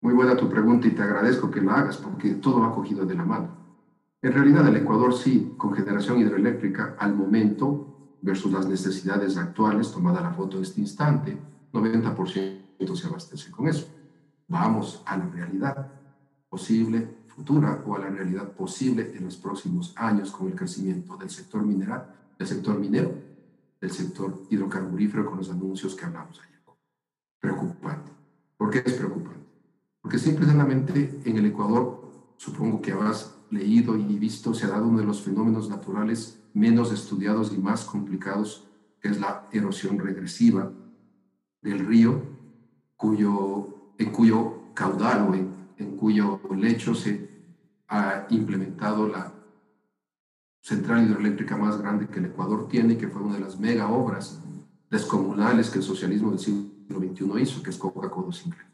Muy 0.00 0.14
buena 0.14 0.36
tu 0.36 0.48
pregunta 0.48 0.86
y 0.86 0.92
te 0.92 1.02
agradezco 1.02 1.50
que 1.50 1.60
la 1.60 1.74
hagas 1.74 1.96
porque 1.96 2.34
todo 2.34 2.64
ha 2.64 2.74
cogido 2.74 3.04
de 3.04 3.14
la 3.14 3.24
mano. 3.24 3.56
En 4.22 4.32
realidad, 4.32 4.66
el 4.68 4.76
Ecuador 4.76 5.14
sí, 5.14 5.54
con 5.56 5.74
generación 5.74 6.20
hidroeléctrica, 6.20 6.96
al 6.98 7.14
momento, 7.14 8.16
versus 8.22 8.52
las 8.52 8.66
necesidades 8.66 9.36
actuales, 9.36 9.92
tomada 9.92 10.20
la 10.20 10.32
foto 10.32 10.56
en 10.56 10.62
este 10.64 10.80
instante, 10.80 11.38
90% 11.72 12.96
se 12.96 13.06
abastece 13.06 13.50
con 13.50 13.68
eso. 13.68 13.88
Vamos 14.46 15.02
a 15.06 15.16
la 15.16 15.26
realidad 15.26 15.92
posible 16.48 17.18
futura 17.26 17.84
o 17.86 17.94
a 17.94 18.00
la 18.00 18.08
realidad 18.08 18.50
posible 18.52 19.12
en 19.14 19.24
los 19.24 19.36
próximos 19.36 19.92
años 19.96 20.32
con 20.32 20.48
el 20.48 20.54
crecimiento 20.54 21.16
del 21.16 21.30
sector 21.30 21.62
mineral, 21.62 22.12
del 22.36 22.48
sector 22.48 22.78
minero, 22.78 23.12
del 23.80 23.90
sector 23.90 24.42
hidrocarburífero 24.50 25.26
con 25.26 25.38
los 25.38 25.50
anuncios 25.50 25.94
que 25.94 26.04
hablamos 26.04 26.40
ayer. 26.40 26.58
Preocupante. 27.40 28.12
¿Por 28.56 28.70
qué 28.70 28.82
es 28.84 28.94
preocupante? 28.94 29.46
Porque 30.00 30.18
simplemente 30.18 31.20
en 31.24 31.36
el 31.36 31.46
Ecuador, 31.46 32.34
supongo 32.36 32.82
que 32.82 32.92
habrás 32.92 33.36
leído 33.50 33.96
y 33.96 34.18
visto, 34.18 34.52
se 34.54 34.66
ha 34.66 34.70
dado 34.70 34.88
uno 34.88 34.98
de 34.98 35.06
los 35.06 35.22
fenómenos 35.22 35.68
naturales 35.68 36.40
menos 36.54 36.92
estudiados 36.92 37.52
y 37.52 37.58
más 37.58 37.84
complicados, 37.84 38.66
que 39.00 39.08
es 39.08 39.20
la 39.20 39.46
erosión 39.52 39.98
regresiva 39.98 40.72
del 41.62 41.86
río, 41.86 42.22
cuyo, 42.96 43.92
en 43.98 44.10
cuyo 44.10 44.72
caudal 44.74 45.28
o 45.28 45.34
en, 45.34 45.50
en 45.76 45.96
cuyo 45.96 46.40
lecho 46.56 46.94
se 46.94 47.28
ha 47.88 48.26
implementado 48.30 49.08
la 49.08 49.32
central 50.60 51.06
hidroeléctrica 51.06 51.56
más 51.56 51.78
grande 51.78 52.08
que 52.08 52.18
el 52.18 52.26
Ecuador 52.26 52.68
tiene, 52.68 52.96
que 52.96 53.08
fue 53.08 53.22
una 53.22 53.34
de 53.34 53.40
las 53.40 53.58
mega 53.58 53.88
obras 53.88 54.40
descomunales 54.90 55.70
que 55.70 55.78
el 55.78 55.84
socialismo 55.84 56.30
del 56.30 56.38
siglo 56.38 56.98
XXI 56.98 57.42
hizo, 57.42 57.62
que 57.62 57.70
es 57.70 57.76
Coca-Cola 57.76 58.32
Sinclair. 58.32 58.66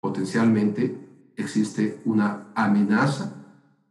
Potencialmente 0.00 1.32
existe 1.36 2.00
una 2.04 2.48
amenaza 2.54 3.32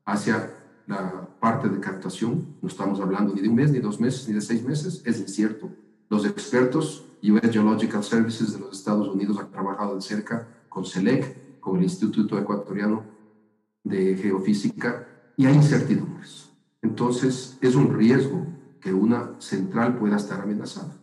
hacia 0.06 0.52
la 0.88 1.28
parte 1.40 1.70
de 1.70 1.80
captación, 1.80 2.56
no 2.62 2.68
estamos 2.68 3.00
hablando 3.00 3.34
ni 3.34 3.42
de 3.42 3.50
un 3.50 3.56
mes, 3.56 3.72
ni 3.72 3.80
dos 3.80 4.00
meses, 4.00 4.28
ni 4.28 4.34
de 4.34 4.42
seis 4.42 4.64
meses, 4.64 5.02
es 5.06 5.20
incierto. 5.20 5.70
Los 6.10 6.26
expertos, 6.26 7.06
US 7.24 7.52
Geological 7.52 8.04
Services 8.04 8.54
de 8.54 8.60
los 8.60 8.78
Estados 8.78 9.08
Unidos 9.08 9.40
han 9.40 9.50
trabajado 9.50 9.96
de 9.96 10.02
cerca 10.02 10.48
con 10.70 10.86
SELEC, 10.86 11.60
con 11.60 11.78
el 11.78 11.84
Instituto 11.84 12.38
Ecuatoriano 12.38 13.04
de 13.84 14.16
geofísica 14.18 15.08
y 15.38 15.46
hay 15.46 15.56
incertidumbres. 15.56 16.53
Entonces, 16.84 17.58
es 17.62 17.76
un 17.76 17.98
riesgo 17.98 18.46
que 18.82 18.94
una 18.94 19.40
central 19.40 19.98
pueda 19.98 20.18
estar 20.18 20.42
amenazada. 20.42 20.94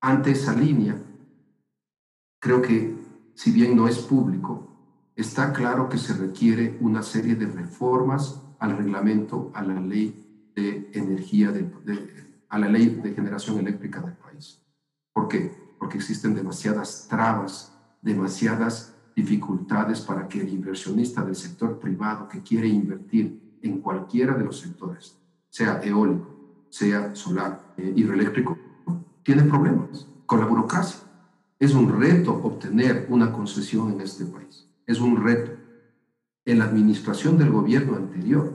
Ante 0.00 0.32
esa 0.32 0.54
línea, 0.54 0.96
creo 2.40 2.62
que, 2.62 2.96
si 3.34 3.52
bien 3.52 3.76
no 3.76 3.86
es 3.86 3.98
público, 3.98 4.66
está 5.14 5.52
claro 5.52 5.90
que 5.90 5.98
se 5.98 6.14
requiere 6.14 6.78
una 6.80 7.02
serie 7.02 7.36
de 7.36 7.46
reformas 7.46 8.40
al 8.58 8.78
reglamento, 8.78 9.52
a 9.54 9.62
la 9.62 9.78
ley 9.78 10.50
de 10.56 10.90
energía, 10.94 11.52
de, 11.52 11.70
a 12.48 12.58
la 12.58 12.68
ley 12.68 12.86
de 13.02 13.12
generación 13.12 13.58
eléctrica 13.58 14.00
del 14.00 14.14
país. 14.14 14.62
¿Por 15.12 15.28
qué? 15.28 15.54
Porque 15.78 15.98
existen 15.98 16.34
demasiadas 16.34 17.06
trabas, 17.10 17.76
demasiadas 18.00 18.94
dificultades 19.14 20.00
para 20.00 20.28
que 20.28 20.40
el 20.40 20.48
inversionista 20.48 21.22
del 21.22 21.36
sector 21.36 21.78
privado 21.78 22.26
que 22.26 22.42
quiere 22.42 22.68
invertir 22.68 23.43
en 23.64 23.80
cualquiera 23.80 24.34
de 24.34 24.44
los 24.44 24.60
sectores, 24.60 25.18
sea 25.48 25.80
eólico, 25.82 26.28
sea 26.68 27.14
solar, 27.14 27.74
eh, 27.76 27.92
hidroeléctrico, 27.96 28.58
tiene 29.22 29.42
problemas 29.44 30.06
con 30.26 30.40
la 30.40 30.46
burocracia. 30.46 31.00
Es 31.58 31.74
un 31.74 32.00
reto 32.00 32.32
obtener 32.42 33.06
una 33.08 33.32
concesión 33.32 33.92
en 33.92 34.00
este 34.00 34.26
país. 34.26 34.68
Es 34.86 35.00
un 35.00 35.22
reto. 35.22 35.52
En 36.44 36.58
la 36.58 36.66
administración 36.66 37.38
del 37.38 37.50
gobierno 37.50 37.96
anterior, 37.96 38.52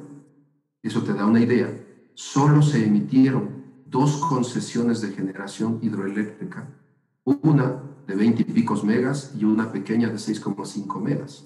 eso 0.83 1.03
te 1.03 1.13
da 1.13 1.25
una 1.25 1.41
idea, 1.41 1.69
solo 2.13 2.61
se 2.61 2.85
emitieron 2.85 3.63
dos 3.87 4.17
concesiones 4.17 5.01
de 5.01 5.09
generación 5.09 5.79
hidroeléctrica. 5.81 6.67
Una 7.23 7.81
de 8.05 8.15
20 8.15 8.41
y 8.41 8.45
picos 8.45 8.83
megas 8.83 9.33
y 9.37 9.45
una 9.45 9.71
pequeña 9.71 10.09
de 10.09 10.15
6,5 10.15 11.01
megas. 11.01 11.45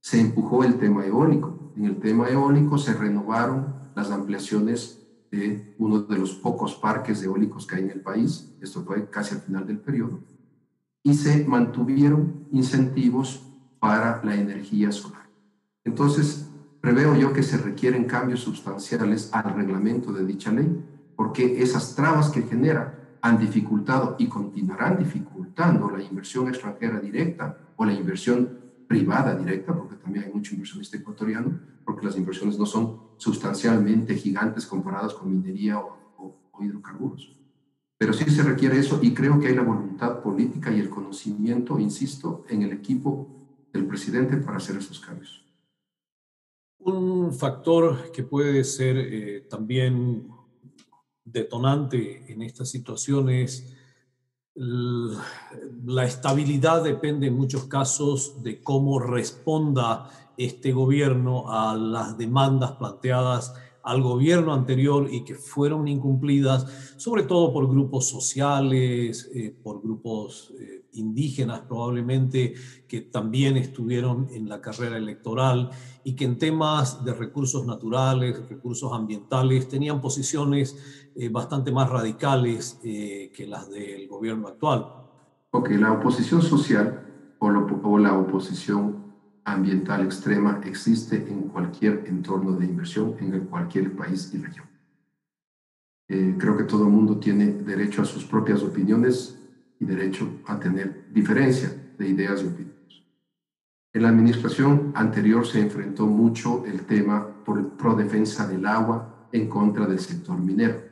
Se 0.00 0.20
empujó 0.20 0.64
el 0.64 0.78
tema 0.78 1.06
eólico. 1.06 1.59
En 1.80 1.86
el 1.86 1.96
tema 1.96 2.28
eólico 2.28 2.76
se 2.76 2.92
renovaron 2.92 3.74
las 3.94 4.10
ampliaciones 4.10 5.00
de 5.30 5.74
uno 5.78 6.00
de 6.00 6.18
los 6.18 6.34
pocos 6.34 6.74
parques 6.74 7.22
eólicos 7.22 7.66
que 7.66 7.76
hay 7.76 7.84
en 7.84 7.90
el 7.92 8.02
país, 8.02 8.54
esto 8.60 8.82
fue 8.82 9.08
casi 9.08 9.34
al 9.34 9.40
final 9.40 9.66
del 9.66 9.78
periodo, 9.78 10.20
y 11.02 11.14
se 11.14 11.42
mantuvieron 11.46 12.46
incentivos 12.52 13.46
para 13.78 14.22
la 14.22 14.34
energía 14.34 14.92
solar. 14.92 15.26
Entonces, 15.82 16.50
preveo 16.82 17.16
yo 17.16 17.32
que 17.32 17.42
se 17.42 17.56
requieren 17.56 18.04
cambios 18.04 18.40
sustanciales 18.40 19.30
al 19.32 19.54
reglamento 19.54 20.12
de 20.12 20.26
dicha 20.26 20.52
ley, 20.52 20.84
porque 21.16 21.62
esas 21.62 21.94
trabas 21.96 22.28
que 22.28 22.42
genera 22.42 23.16
han 23.22 23.38
dificultado 23.38 24.16
y 24.18 24.26
continuarán 24.26 24.98
dificultando 24.98 25.90
la 25.90 26.02
inversión 26.02 26.46
extranjera 26.48 27.00
directa 27.00 27.56
o 27.76 27.86
la 27.86 27.94
inversión 27.94 28.69
privada 28.90 29.36
directa, 29.36 29.72
porque 29.72 29.94
también 29.94 30.24
hay 30.24 30.32
mucho 30.32 30.52
inversionista 30.52 30.96
ecuatoriano, 30.96 31.60
porque 31.84 32.04
las 32.04 32.16
inversiones 32.16 32.58
no 32.58 32.66
son 32.66 32.98
sustancialmente 33.18 34.16
gigantes 34.16 34.66
comparadas 34.66 35.14
con 35.14 35.30
minería 35.30 35.78
o, 35.78 35.96
hidrocarburos. 36.60 37.40
Pero 37.96 38.12
sí 38.12 38.28
se 38.28 38.42
requiere 38.42 38.78
eso 38.78 38.98
y 39.00 39.14
creo 39.14 39.38
que 39.38 39.46
hay 39.46 39.54
la 39.54 39.62
voluntad 39.62 40.20
política 40.20 40.72
y 40.72 40.80
el 40.80 40.90
conocimiento, 40.90 41.78
insisto, 41.78 42.44
en 42.48 42.62
el 42.62 42.72
equipo 42.72 43.28
del 43.72 43.86
presidente 43.86 44.36
para 44.38 44.56
hacer 44.56 44.76
esos 44.76 44.98
cambios. 44.98 45.46
Un 46.80 47.32
factor 47.32 48.10
que 48.10 48.24
puede 48.24 48.64
ser 48.64 48.96
eh, 48.98 49.46
también 49.48 50.28
detonante 51.24 52.30
en 52.32 52.42
esta 52.42 52.64
situación 52.64 53.30
es 53.30 53.72
la 54.60 56.04
estabilidad 56.04 56.84
depende 56.84 57.28
en 57.28 57.36
muchos 57.36 57.64
casos 57.64 58.42
de 58.42 58.62
cómo 58.62 58.98
responda 58.98 60.10
este 60.36 60.72
gobierno 60.72 61.50
a 61.50 61.74
las 61.74 62.18
demandas 62.18 62.72
planteadas 62.72 63.54
al 63.82 64.02
gobierno 64.02 64.52
anterior 64.52 65.08
y 65.10 65.24
que 65.24 65.34
fueron 65.34 65.88
incumplidas, 65.88 66.94
sobre 66.96 67.22
todo 67.22 67.52
por 67.52 67.68
grupos 67.68 68.08
sociales, 68.08 69.30
eh, 69.34 69.54
por 69.62 69.82
grupos 69.82 70.52
eh, 70.58 70.84
indígenas 70.92 71.60
probablemente, 71.60 72.54
que 72.86 73.00
también 73.00 73.56
estuvieron 73.56 74.28
en 74.32 74.48
la 74.48 74.60
carrera 74.60 74.96
electoral 74.96 75.70
y 76.04 76.14
que 76.14 76.24
en 76.24 76.38
temas 76.38 77.04
de 77.04 77.14
recursos 77.14 77.66
naturales, 77.66 78.48
recursos 78.48 78.92
ambientales, 78.92 79.68
tenían 79.68 80.00
posiciones 80.00 81.08
eh, 81.16 81.28
bastante 81.28 81.72
más 81.72 81.88
radicales 81.88 82.78
que 82.82 83.46
las 83.48 83.70
del 83.70 84.08
gobierno 84.08 84.48
actual. 84.48 84.86
Ok, 85.52 85.70
la 85.70 85.92
oposición 85.92 86.42
social 86.42 87.06
o, 87.38 87.46
o 87.48 87.98
la 87.98 88.16
oposición 88.18 88.99
ambiental 89.44 90.04
extrema 90.04 90.60
existe 90.64 91.16
en 91.16 91.48
cualquier 91.48 92.04
entorno 92.06 92.52
de 92.52 92.66
inversión, 92.66 93.16
en 93.20 93.46
cualquier 93.46 93.92
país 93.92 94.30
y 94.34 94.38
región. 94.38 94.66
Eh, 96.08 96.34
creo 96.38 96.56
que 96.56 96.64
todo 96.64 96.84
el 96.84 96.90
mundo 96.90 97.18
tiene 97.18 97.46
derecho 97.46 98.02
a 98.02 98.04
sus 98.04 98.24
propias 98.24 98.62
opiniones 98.62 99.38
y 99.78 99.84
derecho 99.84 100.28
a 100.46 100.58
tener 100.58 101.06
diferencia 101.12 101.72
de 101.96 102.08
ideas 102.08 102.42
y 102.42 102.46
opiniones. 102.46 103.02
En 103.92 104.02
la 104.02 104.08
administración 104.08 104.92
anterior 104.94 105.46
se 105.46 105.60
enfrentó 105.60 106.06
mucho 106.06 106.64
el 106.66 106.82
tema 106.82 107.26
por 107.44 107.76
pro 107.76 107.94
defensa 107.94 108.46
del 108.46 108.66
agua 108.66 109.28
en 109.32 109.48
contra 109.48 109.86
del 109.86 109.98
sector 109.98 110.38
minero, 110.38 110.82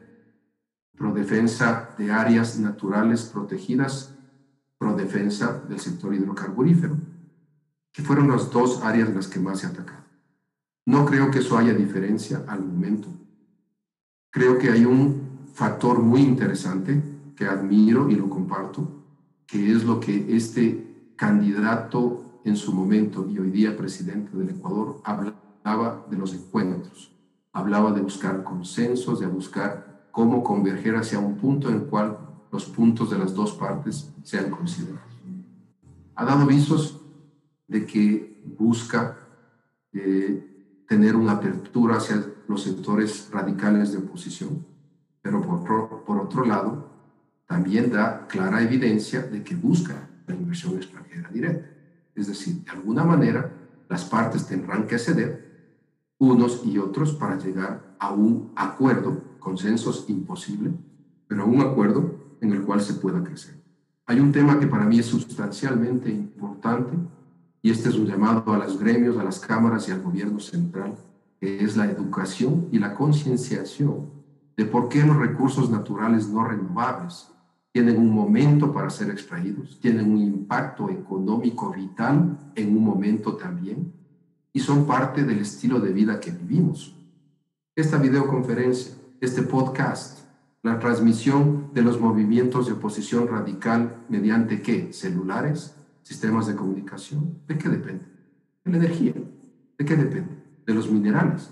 pro 0.97 1.13
defensa 1.13 1.95
de 1.97 2.11
áreas 2.11 2.59
naturales 2.59 3.25
protegidas, 3.25 4.15
pro 4.79 4.95
defensa 4.95 5.63
del 5.69 5.79
sector 5.79 6.15
hidrocarburífero 6.15 6.97
que 7.93 8.03
fueron 8.03 8.29
las 8.29 8.51
dos 8.51 8.83
áreas 8.83 9.15
las 9.15 9.29
que 9.29 9.41
más 9.41 9.61
se 9.61 9.67
ha 9.67 9.71
atacado. 9.71 10.05
No 10.87 11.05
creo 11.05 11.31
que 11.31 11.41
eso 11.41 11.59
haya 11.59 11.75
diferencia 11.75 12.45
al 12.47 12.65
momento. 12.65 13.09
Creo 14.31 14.59
que 14.59 14.71
hay 14.71 14.85
un 14.85 15.49
factor 15.53 16.01
muy 16.01 16.23
interesante 16.23 17.03
que 17.37 17.47
admiro 17.47 18.09
y 18.09 18.15
lo 18.15 18.29
comparto, 18.31 18.89
que 19.47 19.73
es 19.73 19.85
lo 19.85 20.01
que 20.01 20.37
este 20.37 21.13
candidato 21.17 22.41
en 22.45 22.57
su 22.57 22.73
momento 22.73 23.29
y 23.29 23.39
hoy 23.39 23.51
día 23.51 23.77
presidente 23.77 24.37
del 24.37 24.51
Ecuador 24.51 25.01
hablaba 25.05 26.07
de 26.11 26.17
los 26.17 26.33
encuentros, 26.35 27.13
hablaba 27.53 27.93
de 27.93 28.01
buscar 28.01 28.45
consensos, 28.45 29.21
de 29.21 29.27
buscar 29.27 30.09
cómo 30.11 30.43
converger 30.43 30.97
hacia 30.97 31.19
un 31.19 31.37
punto 31.37 31.69
en 31.69 31.77
el 31.77 31.83
cual 31.83 32.19
los 32.51 32.65
puntos 32.67 33.11
de 33.11 33.19
las 33.19 33.35
dos 33.35 33.53
partes 33.53 34.11
sean 34.23 34.51
considerados. 34.51 35.03
Ha 36.15 36.25
dado 36.25 36.47
visos 36.47 37.01
de 37.69 37.87
que 37.87 38.43
busca 38.59 39.19
eh, 39.93 40.85
tener 40.89 41.15
una 41.15 41.33
apertura 41.33 41.97
hacia 41.97 42.25
los 42.49 42.63
sectores 42.63 43.29
radicales 43.31 43.93
de 43.93 43.99
oposición, 43.99 44.67
pero 45.21 45.43
por, 45.43 46.05
por 46.05 46.19
otro 46.19 46.45
lado, 46.45 46.89
también 47.47 47.91
da 47.91 48.27
clara 48.27 48.63
evidencia 48.63 49.23
de 49.23 49.43
que 49.43 49.55
busca 49.55 50.09
la 50.27 50.35
inversión 50.35 50.77
extranjera 50.77 51.31
directa. 51.31 51.69
Es 52.15 52.27
decir, 52.27 52.65
de 52.65 52.71
alguna 52.71 53.05
manera, 53.05 53.51
las 53.89 54.05
partes 54.05 54.47
tendrán 54.47 54.87
que 54.87 54.99
ceder 54.99 55.49
unos 56.19 56.63
y 56.65 56.79
otros 56.79 57.15
para 57.15 57.39
llegar 57.39 57.97
a 57.99 58.13
un 58.13 58.53
acuerdo, 58.57 59.23
consensos 59.39 60.07
imposible, 60.09 60.73
pero 61.27 61.43
a 61.43 61.47
un 61.47 61.61
acuerdo 61.61 62.37
en 62.41 62.53
el 62.53 62.63
cual 62.63 62.81
se 62.81 62.95
pueda 62.95 63.23
crecer. 63.23 63.55
Hay 64.07 64.21
un 64.21 64.33
tema 64.33 64.59
que 64.59 64.67
para 64.67 64.85
mí 64.85 64.99
es 64.99 65.07
sustancialmente 65.07 66.11
importante 66.11 66.97
y 67.69 67.71
este 67.71 67.91
es 67.91 67.97
un 67.97 68.07
llamado 68.07 68.51
a 68.55 68.57
los 68.57 68.81
gremios, 68.81 69.19
a 69.19 69.23
las 69.23 69.41
cámaras 69.41 69.87
y 69.87 69.93
al 69.93 70.01
gobierno 70.01 70.41
central, 70.41 70.95
que 71.39 71.63
es 71.63 71.77
la 71.77 71.85
educación 71.85 72.67
y 72.73 72.79
la 72.79 72.95
concienciación 72.95 74.09
de 74.57 74.65
por 74.65 74.89
qué 74.89 75.05
los 75.05 75.19
recursos 75.19 75.69
naturales 75.69 76.31
no 76.31 76.45
renovables 76.45 77.29
tienen 77.71 77.99
un 77.99 78.11
momento 78.11 78.73
para 78.73 78.89
ser 78.89 79.11
extraídos, 79.11 79.79
tienen 79.81 80.11
un 80.11 80.17
impacto 80.17 80.89
económico 80.89 81.71
vital 81.71 82.39
en 82.55 82.75
un 82.75 82.83
momento 82.83 83.37
también 83.37 83.93
y 84.51 84.61
son 84.61 84.87
parte 84.87 85.25
del 85.25 85.41
estilo 85.41 85.79
de 85.79 85.93
vida 85.93 86.21
que 86.21 86.31
vivimos. 86.31 86.97
Esta 87.77 87.99
videoconferencia, 87.99 88.95
este 89.21 89.43
podcast, 89.43 90.21
la 90.63 90.79
transmisión 90.79 91.69
de 91.75 91.83
los 91.83 92.01
movimientos 92.01 92.65
de 92.65 92.73
oposición 92.73 93.29
radical 93.29 94.07
mediante 94.09 94.63
qué? 94.63 94.95
Celulares, 94.95 95.75
sistemas 96.09 96.47
de 96.47 96.57
comunicación. 96.57 97.43
¿De 97.47 97.59
qué 97.59 97.69
depende? 97.69 98.07
De 98.65 98.71
la 98.71 98.79
energía. 98.79 99.13
¿De 99.77 99.85
qué 99.85 99.95
depende? 99.95 100.43
De 100.65 100.73
los 100.73 100.91
minerales. 100.91 101.51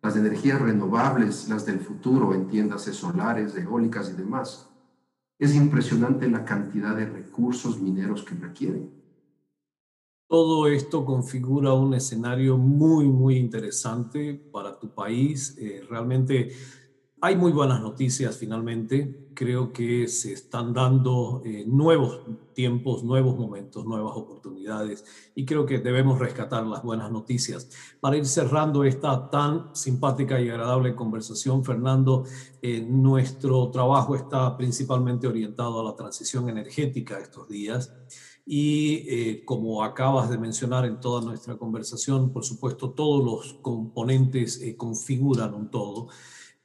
Las 0.00 0.14
energías 0.14 0.62
renovables, 0.62 1.48
las 1.48 1.66
del 1.66 1.80
futuro, 1.80 2.32
entiéndase 2.32 2.92
solares, 2.92 3.56
eólicas 3.56 4.08
y 4.10 4.12
demás. 4.12 4.70
Es 5.40 5.56
impresionante 5.56 6.30
la 6.30 6.44
cantidad 6.44 6.94
de 6.94 7.06
recursos 7.06 7.80
mineros 7.80 8.22
que 8.22 8.36
requieren. 8.36 8.92
Todo 10.28 10.68
esto 10.68 11.04
configura 11.04 11.72
un 11.72 11.92
escenario 11.94 12.56
muy, 12.56 13.06
muy 13.08 13.38
interesante 13.38 14.34
para 14.52 14.78
tu 14.78 14.94
país. 14.94 15.58
Eh, 15.58 15.82
realmente 15.90 16.52
hay 17.20 17.36
muy 17.36 17.52
buenas 17.52 17.80
noticias 17.80 18.36
finalmente. 18.36 19.30
Creo 19.34 19.72
que 19.72 20.08
se 20.08 20.32
están 20.32 20.72
dando 20.72 21.42
eh, 21.44 21.64
nuevos 21.66 22.20
tiempos, 22.54 23.04
nuevos 23.04 23.38
momentos, 23.38 23.84
nuevas 23.84 24.16
oportunidades 24.16 25.04
y 25.34 25.44
creo 25.44 25.66
que 25.66 25.78
debemos 25.78 26.18
rescatar 26.18 26.66
las 26.66 26.82
buenas 26.82 27.10
noticias. 27.10 27.70
Para 28.00 28.16
ir 28.16 28.26
cerrando 28.26 28.84
esta 28.84 29.30
tan 29.30 29.74
simpática 29.74 30.40
y 30.40 30.48
agradable 30.48 30.94
conversación, 30.94 31.64
Fernando, 31.64 32.24
eh, 32.62 32.80
nuestro 32.80 33.70
trabajo 33.70 34.14
está 34.14 34.56
principalmente 34.56 35.26
orientado 35.26 35.80
a 35.80 35.84
la 35.84 35.96
transición 35.96 36.48
energética 36.48 37.18
estos 37.18 37.48
días. 37.48 37.92
Y 38.48 39.04
eh, 39.08 39.44
como 39.44 39.82
acabas 39.82 40.30
de 40.30 40.38
mencionar 40.38 40.84
en 40.84 41.00
toda 41.00 41.20
nuestra 41.20 41.56
conversación, 41.56 42.32
por 42.32 42.44
supuesto, 42.44 42.90
todos 42.90 43.24
los 43.24 43.54
componentes 43.60 44.62
eh, 44.62 44.76
configuran 44.76 45.52
un 45.52 45.68
todo. 45.68 46.08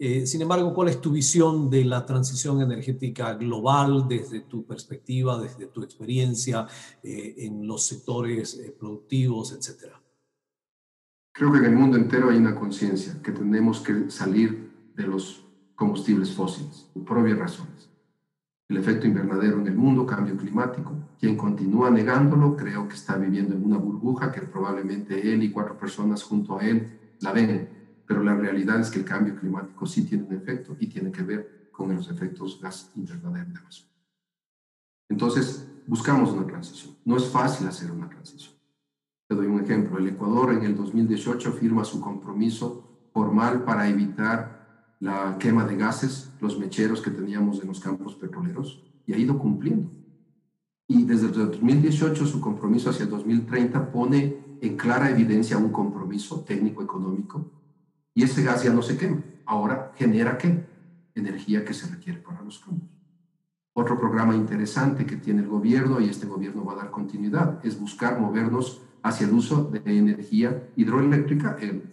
Eh, 0.03 0.25
sin 0.25 0.41
embargo, 0.41 0.73
¿cuál 0.73 0.87
es 0.87 0.99
tu 0.99 1.11
visión 1.11 1.69
de 1.69 1.85
la 1.85 2.03
transición 2.05 2.59
energética 2.59 3.35
global 3.35 4.07
desde 4.07 4.39
tu 4.39 4.65
perspectiva, 4.65 5.39
desde 5.39 5.67
tu 5.67 5.83
experiencia 5.83 6.65
en 7.03 7.67
los 7.67 7.85
sectores 7.85 8.59
productivos, 8.79 9.51
etcétera? 9.51 10.01
Creo 11.31 11.51
que 11.51 11.59
en 11.59 11.65
el 11.65 11.75
mundo 11.75 11.97
entero 11.97 12.31
hay 12.31 12.37
una 12.37 12.55
conciencia 12.55 13.21
que 13.21 13.31
tenemos 13.31 13.81
que 13.81 14.09
salir 14.09 14.71
de 14.95 15.03
los 15.05 15.45
combustibles 15.75 16.31
fósiles, 16.31 16.89
por 17.05 17.19
obvias 17.19 17.37
razones 17.37 17.91
el 18.71 18.77
efecto 18.77 19.05
invernadero 19.05 19.59
en 19.59 19.67
el 19.67 19.75
mundo, 19.75 20.05
cambio 20.05 20.37
climático. 20.37 20.93
Quien 21.19 21.35
continúa 21.35 21.91
negándolo, 21.91 22.55
creo 22.55 22.87
que 22.87 22.95
está 22.95 23.17
viviendo 23.17 23.53
en 23.53 23.65
una 23.65 23.77
burbuja 23.77 24.31
que 24.31 24.41
probablemente 24.41 25.33
él 25.33 25.43
y 25.43 25.51
cuatro 25.51 25.77
personas 25.77 26.23
junto 26.23 26.57
a 26.57 26.65
él 26.65 26.87
la 27.19 27.33
ven, 27.33 27.67
pero 28.11 28.23
la 28.23 28.35
realidad 28.35 28.77
es 28.81 28.89
que 28.89 28.99
el 28.99 29.05
cambio 29.05 29.37
climático 29.37 29.85
sí 29.85 30.03
tiene 30.03 30.25
un 30.25 30.33
efecto 30.33 30.75
y 30.77 30.87
tiene 30.87 31.13
que 31.13 31.23
ver 31.23 31.69
con 31.71 31.95
los 31.95 32.11
efectos 32.11 32.59
gas 32.61 32.91
invernadero 32.97 33.49
de 33.49 33.57
Amazonas. 33.57 33.89
Entonces, 35.07 35.65
buscamos 35.87 36.31
una 36.31 36.45
transición. 36.45 36.97
No 37.05 37.15
es 37.15 37.29
fácil 37.29 37.67
hacer 37.67 37.89
una 37.89 38.09
transición. 38.09 38.53
Te 39.29 39.35
doy 39.35 39.45
un 39.45 39.63
ejemplo. 39.63 39.97
El 39.97 40.09
Ecuador 40.09 40.51
en 40.51 40.63
el 40.63 40.75
2018 40.75 41.53
firma 41.53 41.85
su 41.85 42.01
compromiso 42.01 43.07
formal 43.13 43.63
para 43.63 43.87
evitar 43.87 44.97
la 44.99 45.37
quema 45.39 45.63
de 45.63 45.77
gases, 45.77 46.33
los 46.41 46.59
mecheros 46.59 46.99
que 46.99 47.11
teníamos 47.11 47.61
en 47.61 47.69
los 47.69 47.79
campos 47.79 48.15
petroleros, 48.15 48.83
y 49.07 49.13
ha 49.13 49.17
ido 49.17 49.39
cumpliendo. 49.39 49.89
Y 50.85 51.05
desde 51.05 51.27
el 51.27 51.33
2018 51.33 52.25
su 52.25 52.41
compromiso 52.41 52.89
hacia 52.89 53.05
el 53.05 53.09
2030 53.09 53.89
pone 53.89 54.57
en 54.59 54.75
clara 54.75 55.09
evidencia 55.09 55.57
un 55.57 55.71
compromiso 55.71 56.41
técnico-económico, 56.41 57.60
y 58.13 58.23
ese 58.23 58.43
gas 58.43 58.63
ya 58.63 58.73
no 58.73 58.81
se 58.81 58.97
quema. 58.97 59.21
Ahora 59.45 59.91
genera 59.95 60.37
qué? 60.37 60.65
Energía 61.15 61.65
que 61.65 61.73
se 61.73 61.87
requiere 61.87 62.19
para 62.19 62.41
los 62.41 62.59
campos. 62.59 62.89
Otro 63.73 63.97
programa 63.97 64.35
interesante 64.35 65.05
que 65.05 65.15
tiene 65.15 65.41
el 65.41 65.47
gobierno, 65.47 66.01
y 66.01 66.09
este 66.09 66.27
gobierno 66.27 66.65
va 66.65 66.73
a 66.73 66.77
dar 66.77 66.91
continuidad, 66.91 67.65
es 67.65 67.79
buscar 67.79 68.19
movernos 68.19 68.81
hacia 69.01 69.27
el 69.27 69.33
uso 69.33 69.63
de 69.63 69.81
energía 69.97 70.69
hidroeléctrica, 70.75 71.57
en 71.59 71.91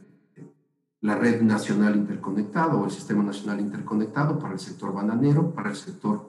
la 1.01 1.15
red 1.15 1.43
nacional 1.43 1.95
interconectada 1.97 2.75
o 2.75 2.85
el 2.85 2.91
sistema 2.91 3.23
nacional 3.23 3.61
interconectado 3.61 4.39
para 4.39 4.55
el 4.55 4.59
sector 4.59 4.93
bananero, 4.93 5.55
para 5.55 5.71
el 5.71 5.77
sector 5.77 6.29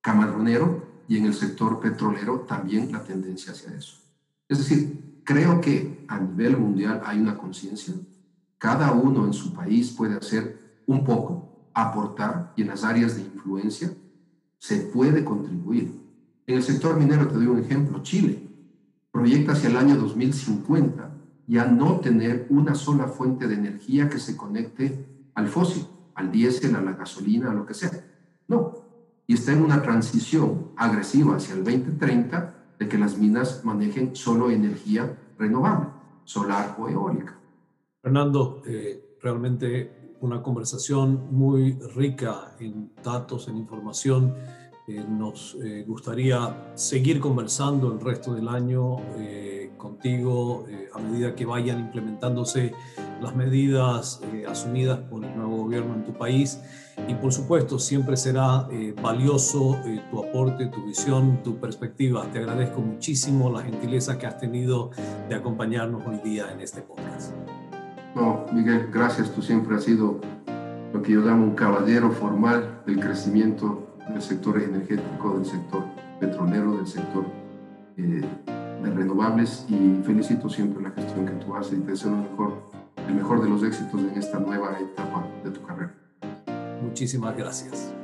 camaronero 0.00 1.04
y 1.06 1.18
en 1.18 1.26
el 1.26 1.34
sector 1.34 1.78
petrolero 1.78 2.40
también 2.40 2.90
la 2.90 3.04
tendencia 3.04 3.52
hacia 3.52 3.74
eso. 3.76 3.98
Es 4.48 4.58
decir, 4.58 5.20
creo 5.24 5.60
que 5.60 6.06
a 6.08 6.18
nivel 6.18 6.56
mundial 6.56 7.02
hay 7.04 7.20
una 7.20 7.36
conciencia, 7.36 7.94
cada 8.62 8.92
uno 8.92 9.26
en 9.26 9.32
su 9.32 9.52
país 9.52 9.90
puede 9.90 10.14
hacer 10.14 10.84
un 10.86 11.02
poco, 11.02 11.66
aportar 11.74 12.52
y 12.54 12.62
en 12.62 12.68
las 12.68 12.84
áreas 12.84 13.16
de 13.16 13.22
influencia 13.22 13.92
se 14.60 14.82
puede 14.82 15.24
contribuir. 15.24 16.00
En 16.46 16.58
el 16.58 16.62
sector 16.62 16.96
minero 16.96 17.26
te 17.26 17.34
doy 17.34 17.46
un 17.46 17.58
ejemplo, 17.58 18.04
Chile 18.04 18.40
proyecta 19.10 19.50
hacia 19.50 19.68
el 19.68 19.76
año 19.76 19.96
2050 19.96 21.10
ya 21.48 21.64
no 21.64 21.98
tener 21.98 22.46
una 22.50 22.76
sola 22.76 23.08
fuente 23.08 23.48
de 23.48 23.54
energía 23.54 24.08
que 24.08 24.20
se 24.20 24.36
conecte 24.36 25.06
al 25.34 25.48
fósil, 25.48 25.84
al 26.14 26.30
diésel, 26.30 26.76
a 26.76 26.82
la 26.82 26.92
gasolina, 26.92 27.50
a 27.50 27.54
lo 27.54 27.66
que 27.66 27.74
sea. 27.74 27.90
No. 28.46 28.74
Y 29.26 29.34
está 29.34 29.50
en 29.50 29.64
una 29.64 29.82
transición 29.82 30.68
agresiva 30.76 31.34
hacia 31.34 31.54
el 31.54 31.64
2030 31.64 32.54
de 32.78 32.88
que 32.88 32.96
las 32.96 33.18
minas 33.18 33.64
manejen 33.64 34.14
solo 34.14 34.52
energía 34.52 35.18
renovable, 35.36 35.88
solar 36.22 36.76
o 36.78 36.88
eólica. 36.88 37.41
Fernando, 38.02 38.62
eh, 38.66 39.16
realmente 39.20 40.14
una 40.20 40.42
conversación 40.42 41.28
muy 41.30 41.78
rica 41.94 42.56
en 42.60 42.92
datos, 43.02 43.48
en 43.48 43.56
información. 43.56 44.34
Eh, 44.88 45.04
nos 45.08 45.56
eh, 45.62 45.84
gustaría 45.86 46.72
seguir 46.74 47.20
conversando 47.20 47.92
el 47.92 48.00
resto 48.00 48.34
del 48.34 48.48
año 48.48 48.96
contigo 49.82 50.64
eh, 50.68 50.88
a 50.94 50.98
medida 51.00 51.34
que 51.34 51.44
vayan 51.44 51.80
implementándose 51.80 52.72
las 53.20 53.34
medidas 53.34 54.20
eh, 54.32 54.44
asumidas 54.48 55.00
por 55.00 55.24
el 55.24 55.36
nuevo 55.36 55.56
gobierno 55.64 55.94
en 55.94 56.04
tu 56.04 56.12
país. 56.12 56.60
Y 57.08 57.14
por 57.14 57.32
supuesto, 57.32 57.78
siempre 57.78 58.16
será 58.16 58.68
eh, 58.70 58.94
valioso 59.02 59.76
tu 60.10 60.22
aporte, 60.22 60.66
tu 60.66 60.84
visión, 60.86 61.42
tu 61.42 61.56
perspectiva. 61.58 62.30
Te 62.30 62.38
agradezco 62.38 62.80
muchísimo 62.80 63.50
la 63.50 63.62
gentileza 63.62 64.18
que 64.18 64.26
has 64.26 64.38
tenido 64.38 64.90
de 65.28 65.34
acompañarnos 65.34 66.06
hoy 66.06 66.20
día 66.22 66.52
en 66.52 66.60
este 66.60 66.82
podcast. 66.82 67.32
No, 68.14 68.46
Miguel, 68.52 68.88
gracias. 68.92 69.30
Tú 69.32 69.42
siempre 69.42 69.76
has 69.76 69.84
sido 69.84 70.20
lo 70.92 71.02
que 71.02 71.12
yo 71.12 71.20
llamo 71.20 71.44
un 71.44 71.54
caballero 71.54 72.10
formal 72.10 72.82
del 72.86 73.00
crecimiento 73.00 73.96
del 74.08 74.20
sector 74.20 74.60
energético, 74.60 75.34
del 75.34 75.46
sector 75.46 75.84
petrolero, 76.20 76.76
del 76.76 76.86
sector 76.86 77.24
de 77.96 78.90
renovables 78.90 79.64
y 79.68 80.02
felicito 80.04 80.48
siempre 80.48 80.82
la 80.82 80.90
gestión 80.90 81.26
que 81.26 81.32
tú 81.32 81.54
haces 81.54 81.78
y 81.78 81.82
te 81.82 81.92
deseo 81.92 82.10
el 82.10 82.30
mejor, 82.30 82.70
el 83.08 83.14
mejor 83.14 83.42
de 83.42 83.48
los 83.48 83.62
éxitos 83.62 84.00
en 84.00 84.18
esta 84.18 84.38
nueva 84.38 84.76
etapa 84.78 85.26
de 85.44 85.50
tu 85.50 85.62
carrera. 85.62 85.94
Muchísimas 86.82 87.36
gracias. 87.36 87.94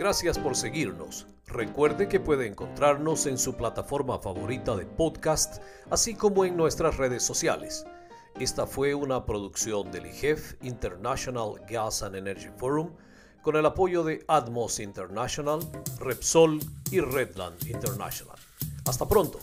Gracias 0.00 0.38
por 0.38 0.56
seguirnos. 0.56 1.26
Recuerde 1.46 2.08
que 2.08 2.20
puede 2.20 2.46
encontrarnos 2.46 3.26
en 3.26 3.36
su 3.36 3.54
plataforma 3.54 4.18
favorita 4.18 4.74
de 4.74 4.86
podcast, 4.86 5.62
así 5.90 6.14
como 6.14 6.46
en 6.46 6.56
nuestras 6.56 6.96
redes 6.96 7.22
sociales. 7.22 7.84
Esta 8.40 8.66
fue 8.66 8.94
una 8.94 9.26
producción 9.26 9.92
del 9.92 10.06
IGEF 10.06 10.54
International 10.62 11.60
Gas 11.68 12.02
and 12.02 12.16
Energy 12.16 12.48
Forum 12.56 12.92
con 13.42 13.56
el 13.56 13.66
apoyo 13.66 14.02
de 14.02 14.24
Atmos 14.26 14.80
International, 14.80 15.60
Repsol 15.98 16.60
y 16.90 17.00
Redland 17.00 17.62
International. 17.66 18.38
Hasta 18.86 19.06
pronto. 19.06 19.38